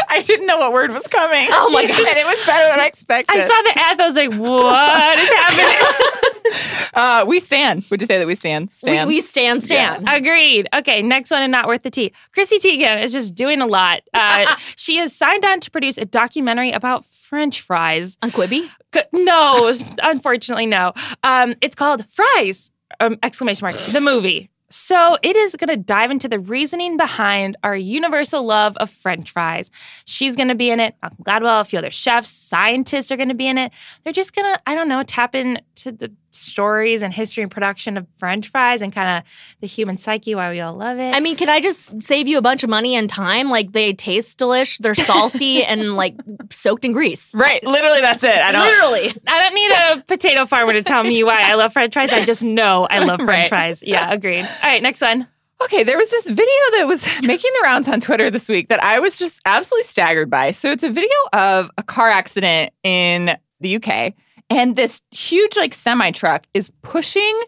[0.09, 1.47] I didn't know what word was coming.
[1.51, 1.99] Oh my God.
[1.99, 3.35] and it was better than I expected.
[3.35, 4.01] I saw the ad.
[4.01, 6.11] I was like, "What is happening?"
[6.95, 7.85] Uh, we stand.
[7.91, 8.68] Would you say that we stand?
[8.68, 9.09] We, Stand.
[9.09, 10.09] we stand, stand.
[10.09, 10.68] Agreed.
[10.72, 12.12] Okay, next one and not worth the tea.
[12.32, 14.03] Chrissy Teigen is just doing a lot.
[14.12, 18.16] Uh, she has signed on to produce a documentary about French fries.
[18.22, 18.70] On Quibi?
[19.12, 19.72] No,
[20.05, 20.93] unfortunately, no.
[21.24, 22.70] Um, it's called Fries!
[23.01, 23.74] Um, exclamation mark.
[23.74, 24.51] The movie.
[24.77, 29.31] So it is going to dive into the reasoning behind our universal love of French
[29.31, 29.70] fries.
[30.05, 30.97] She's going to be in it.
[31.01, 33.70] Malcolm Gladwell, a few other chefs, scientists are going to be in it.
[34.03, 37.97] They're just going to, I don't know, tap into the stories and history and production
[37.97, 41.14] of French fries and kind of the human psyche, why we all love it.
[41.14, 43.51] I mean, can I just save you a bunch of money and time?
[43.51, 46.16] Like they taste delish, they're salty and like
[46.51, 47.32] soaked in grease.
[47.35, 47.62] right.
[47.64, 48.35] Literally, that's it.
[48.35, 48.62] I don't.
[48.62, 49.14] Literally.
[49.26, 52.12] I don't need a potato farmer to tell me why I love French fries.
[52.12, 53.49] I just know I love French Right.
[53.49, 53.82] fries.
[53.85, 54.45] Yeah, agreed.
[54.45, 55.26] All right, next one.
[55.62, 56.45] Okay, there was this video
[56.78, 60.28] that was making the rounds on Twitter this week that I was just absolutely staggered
[60.28, 60.51] by.
[60.51, 64.14] So it's a video of a car accident in the UK,
[64.51, 67.43] and this huge like semi truck is pushing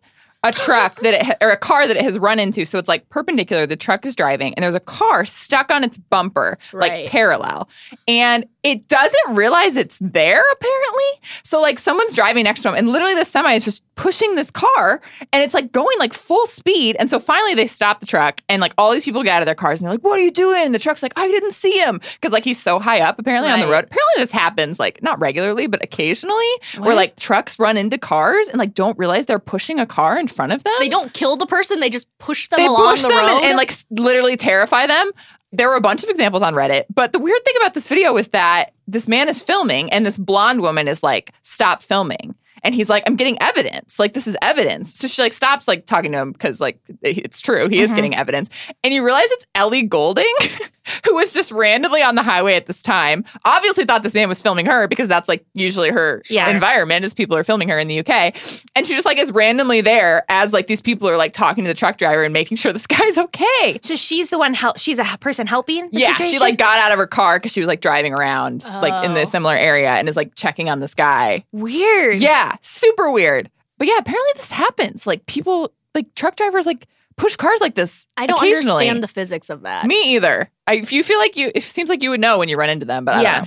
[0.44, 2.64] a truck that it ha- or a car that it has run into.
[2.64, 3.66] So it's like perpendicular.
[3.66, 7.02] The truck is driving, and there's a car stuck on its bumper, Right.
[7.04, 7.68] like parallel,
[8.06, 11.28] and it doesn't realize it's there apparently.
[11.42, 14.50] So like someone's driving next to him, and literally the semi is just pushing this
[14.50, 15.00] car,
[15.32, 16.96] and it's like going like full speed.
[16.98, 19.46] And so finally they stop the truck, and like all these people get out of
[19.46, 21.52] their cars, and they're like, "What are you doing?" And the truck's like, "I didn't
[21.52, 23.84] see him," because like he's so high up apparently on the road.
[23.84, 26.44] Apparently this happens like not regularly, but occasionally,
[26.78, 30.28] where like trucks run into cars and like don't realize they're pushing a car in
[30.28, 30.74] front of them.
[30.78, 33.36] They don't kill the person, they just push them They along push the them road.
[33.38, 35.10] and, and like literally terrify them.
[35.52, 38.12] There were a bunch of examples on Reddit, but the weird thing about this video
[38.12, 42.34] was that this man is filming and this blonde woman is like, "Stop filming."
[42.66, 43.98] And he's like, I'm getting evidence.
[43.98, 44.92] Like, this is evidence.
[44.98, 47.68] So she like stops like talking to him because like it's true.
[47.68, 47.96] He is mm-hmm.
[47.96, 48.50] getting evidence.
[48.82, 50.26] And you realize it's Ellie Goulding,
[51.06, 53.24] who was just randomly on the highway at this time.
[53.44, 56.50] Obviously thought this man was filming her because that's like usually her Yeah.
[56.50, 58.34] environment is people are filming her in the UK.
[58.74, 61.68] And she just like is randomly there as like these people are like talking to
[61.68, 63.78] the truck driver and making sure this guy's okay.
[63.82, 64.78] So she's the one help.
[64.78, 65.88] She's a person helping.
[65.90, 68.64] The Yeah, she like got out of her car because she was like driving around
[68.82, 69.14] like in Oh.
[69.14, 71.44] the similar area and is like checking on this guy.
[71.52, 72.16] weird.
[72.16, 73.50] Yeah, super weird.
[73.78, 75.06] But yeah, apparently this happens.
[75.06, 76.86] Like people, like truck drivers, like
[77.16, 78.06] push cars like this.
[78.16, 79.86] I don't understand the physics of that.
[79.86, 80.50] Me either.
[80.66, 82.70] I, if you feel like you, it seems like you would know when you run
[82.70, 83.46] into them, but I Yeah.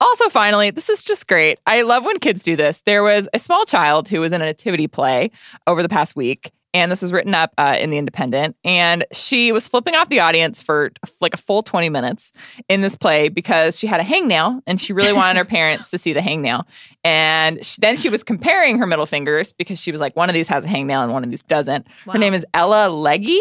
[0.00, 1.58] Also, finally, this is just great.
[1.66, 2.82] I love when kids do this.
[2.82, 5.30] There was a small child who was in a nativity play
[5.66, 8.56] over the past week, and this was written up uh, in the Independent.
[8.64, 10.90] And she was flipping off the audience for
[11.20, 12.32] like a full 20 minutes
[12.68, 15.98] in this play because she had a hangnail and she really wanted her parents to
[15.98, 16.64] see the hangnail.
[17.04, 20.34] And she, then she was comparing her middle fingers because she was like, one of
[20.34, 21.86] these has a hangnail and one of these doesn't.
[22.06, 23.40] Her name is Ella Leggy.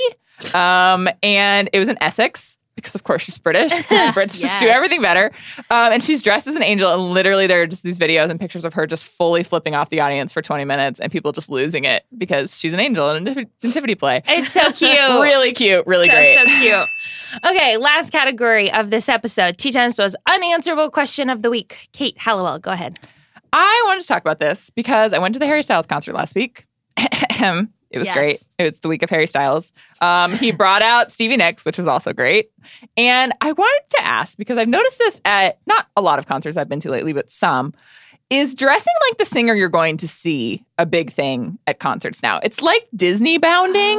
[0.53, 3.71] Um, and it was in Essex because, of course, she's British.
[4.13, 5.31] Brits just do everything better.
[5.69, 6.93] Um, and she's dressed as an angel.
[6.93, 9.89] And literally, there are just these videos and pictures of her just fully flipping off
[9.89, 13.27] the audience for 20 minutes and people just losing it because she's an angel in
[13.27, 14.23] a nativ- nativity play.
[14.27, 14.91] It's so cute.
[14.91, 16.37] really cute, really so, great.
[16.37, 16.89] So cute.
[17.43, 19.57] Okay, last category of this episode.
[19.57, 21.89] Tea Times was unanswerable question of the week.
[21.91, 22.97] Kate Halliwell, go ahead.
[23.51, 26.35] I wanted to talk about this because I went to the Harry Styles concert last
[26.35, 26.65] week.
[27.89, 28.15] it was Yes.
[28.17, 28.43] great.
[28.57, 29.71] It was the week of Harry Styles.
[30.01, 32.49] Um, he brought out Stevie Nicks, which was also great.
[32.97, 36.57] And I wanted to ask because I've noticed this at not a lot of concerts
[36.57, 37.73] I've been to lately, but some.
[38.29, 42.39] Is dressing like the singer you're going to see a big thing at concerts now?
[42.43, 43.97] It's like Disney bounding,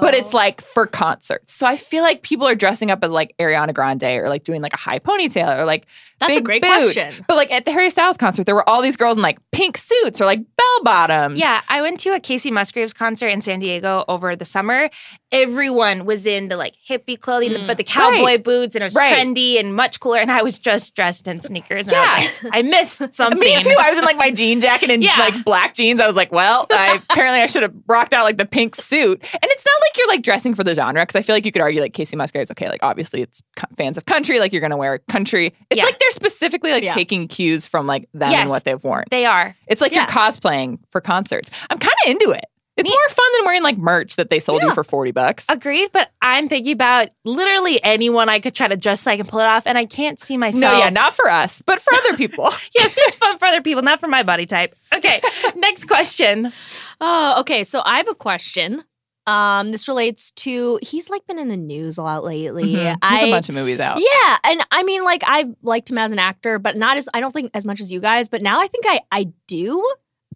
[0.00, 0.36] but it's oh.
[0.38, 1.52] like for concerts.
[1.54, 4.62] So I feel like people are dressing up as like Ariana Grande or like doing
[4.62, 5.86] like a high ponytail or like
[6.20, 6.94] That's a big great boots.
[6.94, 7.24] question.
[7.28, 9.76] But like at the Harry Styles concert, there were all these girls in like pink
[9.76, 11.38] suits or like bell bottoms.
[11.38, 14.88] Yeah, I went to a Kacey Musgraves concert in San Diego over the summer.
[15.32, 18.44] Everyone was in the like hippie clothing, mm, but the cowboy Right.
[18.44, 19.12] boots, and it was Right.
[19.12, 20.18] trendy and much cooler.
[20.20, 21.88] And I was just dressed in sneakers.
[21.88, 23.40] And I, was like, I missed something.
[23.40, 23.74] Me too.
[23.78, 25.18] I was in like my jean jacket and Yeah.
[25.18, 26.00] like black jeans.
[26.00, 29.20] I was like, well, I apparently I should have rocked out like the pink suit.
[29.32, 31.52] And it's not like you're like dressing for the genre because I feel like you
[31.52, 32.50] could argue like Kacey Musgraves.
[32.50, 34.40] Okay, like obviously it's co- fans of country.
[34.40, 35.54] Like you're gonna wear country.
[35.70, 35.84] It's Yeah.
[35.84, 36.94] like they're specifically like Yeah.
[36.94, 38.42] taking cues from like them Yes.
[38.42, 39.04] and what they've worn.
[39.10, 39.54] They are.
[39.66, 40.02] It's like Yeah.
[40.02, 41.50] you're cosplaying for concerts.
[41.70, 42.44] I'm kind of into it.
[42.76, 45.46] It's more fun than wearing like merch that they sold you for 40 bucks.
[45.48, 49.38] Agreed, but I'm thinking about literally anyone I could try to dress like and pull
[49.40, 50.60] it off, and I can't see myself.
[50.60, 52.44] No, yeah, not for us, but for other people.
[52.74, 54.74] yes, it's fun for other people, not for my body type.
[54.92, 55.20] Okay,
[55.56, 56.52] next question.
[57.00, 57.62] Oh, okay.
[57.62, 58.82] So I have a question.
[59.26, 62.74] Um, this relates to he's like been in the news a lot lately.
[62.74, 62.96] Mhm.
[63.00, 63.98] I, There's a bunch of movies out.
[63.98, 67.20] Yeah, and I mean, like I've liked him as an actor, but not as I
[67.20, 68.28] don't think as much as you guys.
[68.28, 69.82] But now I think I I do.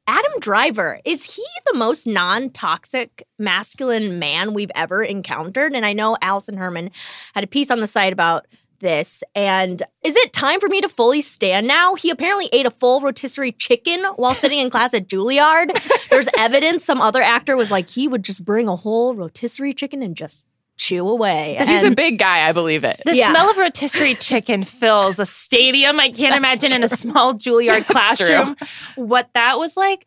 [0.09, 5.75] Adam Driver is he the most non-toxic masculine man we've ever encountered.
[5.75, 6.91] And I know Alison Herman
[7.35, 8.47] had a piece on the site about
[8.79, 9.23] this.
[9.35, 11.95] And is it time for me to fully stand now?
[11.95, 15.73] He apparently ate a full rotisserie chicken while sitting in class at Juilliard.
[16.09, 20.03] There's evidence some other actor was like, he would just bring a whole rotisserie chicken
[20.03, 20.47] and just
[20.79, 21.57] chew away.
[21.67, 22.49] He's a big guy.
[22.49, 23.03] I believe it.
[23.05, 23.31] The Yeah.
[23.31, 26.01] smell of rotisserie chicken fills a stadium.
[26.01, 28.57] I can't imagine in a small Juilliard classroom
[28.97, 30.07] what that was like.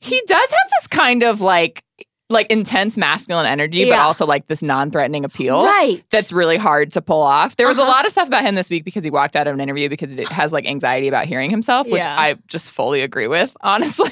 [0.00, 1.82] He does have this kind of like
[2.30, 5.64] like intense masculine energy, but also like this non-threatening appeal.
[5.64, 6.02] Right.
[6.10, 7.56] That's really hard to pull off.
[7.56, 7.90] There was a Uh-huh.
[7.90, 10.14] lot of stuff about him this week because he walked out of an interview because
[10.14, 12.16] he has like anxiety about hearing himself, which Yeah.
[12.18, 13.54] I just fully agree with.
[13.60, 14.10] Honestly,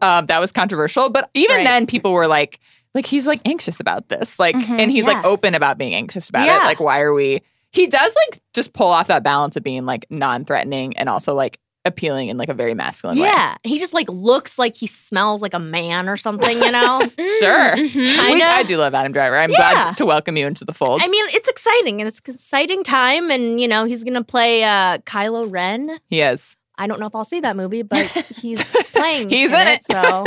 [0.00, 1.10] um, that was controversial.
[1.10, 1.64] But even Right.
[1.64, 2.58] then, people were like,
[2.94, 4.80] like he's like anxious about this, like, Mhm.
[4.80, 6.64] and he's like open about being anxious about it.
[6.64, 7.42] Like, why are we?
[7.70, 11.58] He does like just pull off that balance of being like non-threatening and also like
[11.84, 13.24] appealing in like a very masculine way.
[13.26, 13.54] yeah.
[13.62, 17.00] He just like looks like he smells like a man or something, you know?
[17.38, 17.72] Sure.
[17.76, 17.94] Mhm.
[17.94, 18.44] Which Kinda.
[18.46, 19.38] I do love Adam Driver.
[19.38, 19.56] I'm Yeah.
[19.56, 21.00] glad to welcome you into the fold.
[21.02, 23.30] I mean, it's exciting and it's an exciting time.
[23.30, 25.98] And, you know, he's going to play uh, Kylo Ren.
[26.10, 26.56] he is.
[26.76, 28.06] I don't know if I'll see that movie, but
[28.40, 28.62] he's
[28.92, 29.30] playing.
[29.30, 29.82] He's in it.
[29.84, 30.24] So,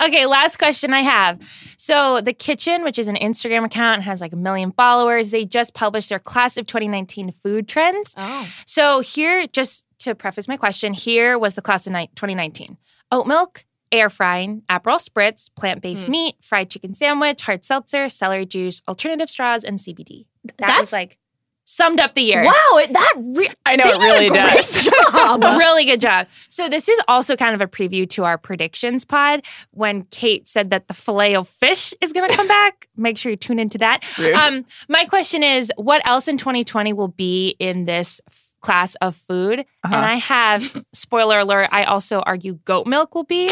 [0.00, 1.40] Okay, last question I have.
[1.76, 5.30] So, The Kitchn, which is an Instagram account, has like a million followers.
[5.30, 8.14] They just published their class of 2019 food trends.
[8.16, 8.48] oh.
[8.66, 12.76] So, here, just to preface my question, here was the class of ni- 2019
[13.10, 16.12] oat milk, air frying, Aperol spritz, plant based Hmm.
[16.12, 20.26] meat, fried chicken sandwich, hard seltzer, celery juice, alternative straws, and CBD.
[20.44, 21.18] That That's- like
[21.72, 22.44] summed up the year.
[22.44, 24.84] Wow, it, that re- I know they it did really a great does.
[25.12, 25.42] job.
[25.58, 26.26] really good job.
[26.50, 30.70] So this is also kind of a preview to our predictions pod when Kate said
[30.70, 32.88] that the filet of fish is going to come back.
[32.96, 34.04] Make sure you tune into that.
[34.18, 34.34] Rude.
[34.34, 38.20] Um, my question is, what else in 2020 will be in this
[38.60, 39.60] class of food?
[39.60, 39.94] Uh-huh.
[39.94, 41.70] And I have spoiler alert.
[41.72, 43.46] I also argue goat milk will be.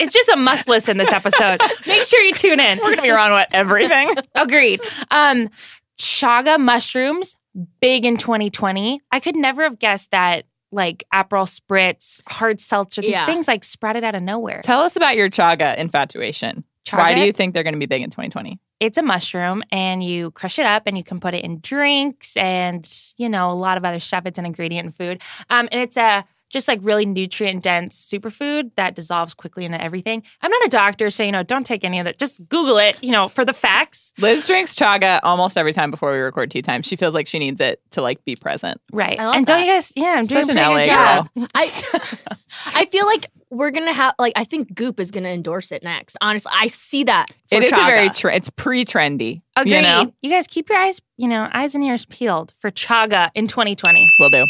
[0.00, 1.60] it's just a must listen this episode.
[1.86, 2.78] Make sure you tune in.
[2.78, 4.12] We're gonna be wrong about everything.
[4.34, 4.80] Agreed.
[5.10, 5.50] Um,
[5.98, 7.36] chaga mushrooms,
[7.80, 9.00] big in 2020.
[9.10, 13.26] I could never have guessed that like Aperol spritz, hard seltzer, these Yeah.
[13.26, 14.60] things like sprouted out of nowhere.
[14.62, 16.64] Tell us about your chaga infatuation.
[16.92, 18.58] Why do you think they're going to be big in 2020?
[18.80, 22.36] It's a mushroom, and you crush it up, and you can put it in drinks,
[22.36, 24.24] and you know a lot of other stuff.
[24.26, 28.70] It's an ingredient in food, um, and it's a just like really nutrient dense superfood
[28.76, 30.22] that dissolves quickly into everything.
[30.42, 32.18] I'm not a doctor, so you know don't take any of that.
[32.18, 34.12] Just Google it, you know, for the facts.
[34.18, 36.82] Liz drinks chaga almost every time before we record tea time.
[36.82, 38.80] She feels like she needs it to like be present.
[38.92, 39.18] Right.
[39.18, 39.92] I love and don't you guys?
[39.96, 41.28] Yeah, I'm doing Such a an pretty good LA job.
[41.54, 42.26] I,
[42.80, 46.16] I feel like we're gonna have like I think Goop is gonna endorse it next.
[46.20, 47.26] Honestly, I see that.
[47.48, 47.86] For it is a chaga.
[47.86, 49.40] very tre- it's pre-trendy.
[49.56, 49.76] Agreed.
[49.76, 53.30] You know, You guys keep your eyes, you know, eyes and ears peeled for Chaga
[53.34, 54.08] in 2020.
[54.20, 54.46] we'll do.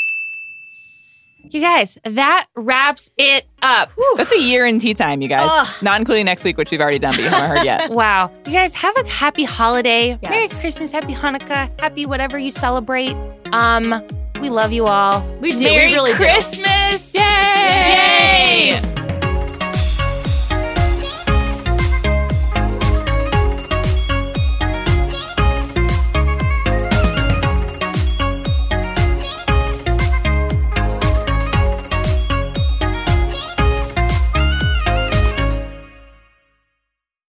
[1.44, 3.90] You guys, that wraps it up.
[3.96, 4.14] Whew.
[4.16, 5.48] That's a year in tea time, you guys.
[5.52, 5.82] Ugh.
[5.82, 7.90] Not including next week, which we've already done, but you haven't heard yet.
[7.92, 8.30] wow.
[8.46, 10.18] You guys, have a happy holiday.
[10.22, 10.30] Yes.
[10.30, 13.16] Merry Christmas, happy Hanukkah, happy whatever you celebrate.
[13.52, 14.02] Um,
[14.40, 15.26] we love you all.
[15.40, 15.64] We do.
[15.64, 16.52] Merry we really Christmas.
[16.52, 16.62] do.
[16.62, 17.14] Christmas.
[17.14, 17.20] Yay!
[18.80, 18.99] Yay!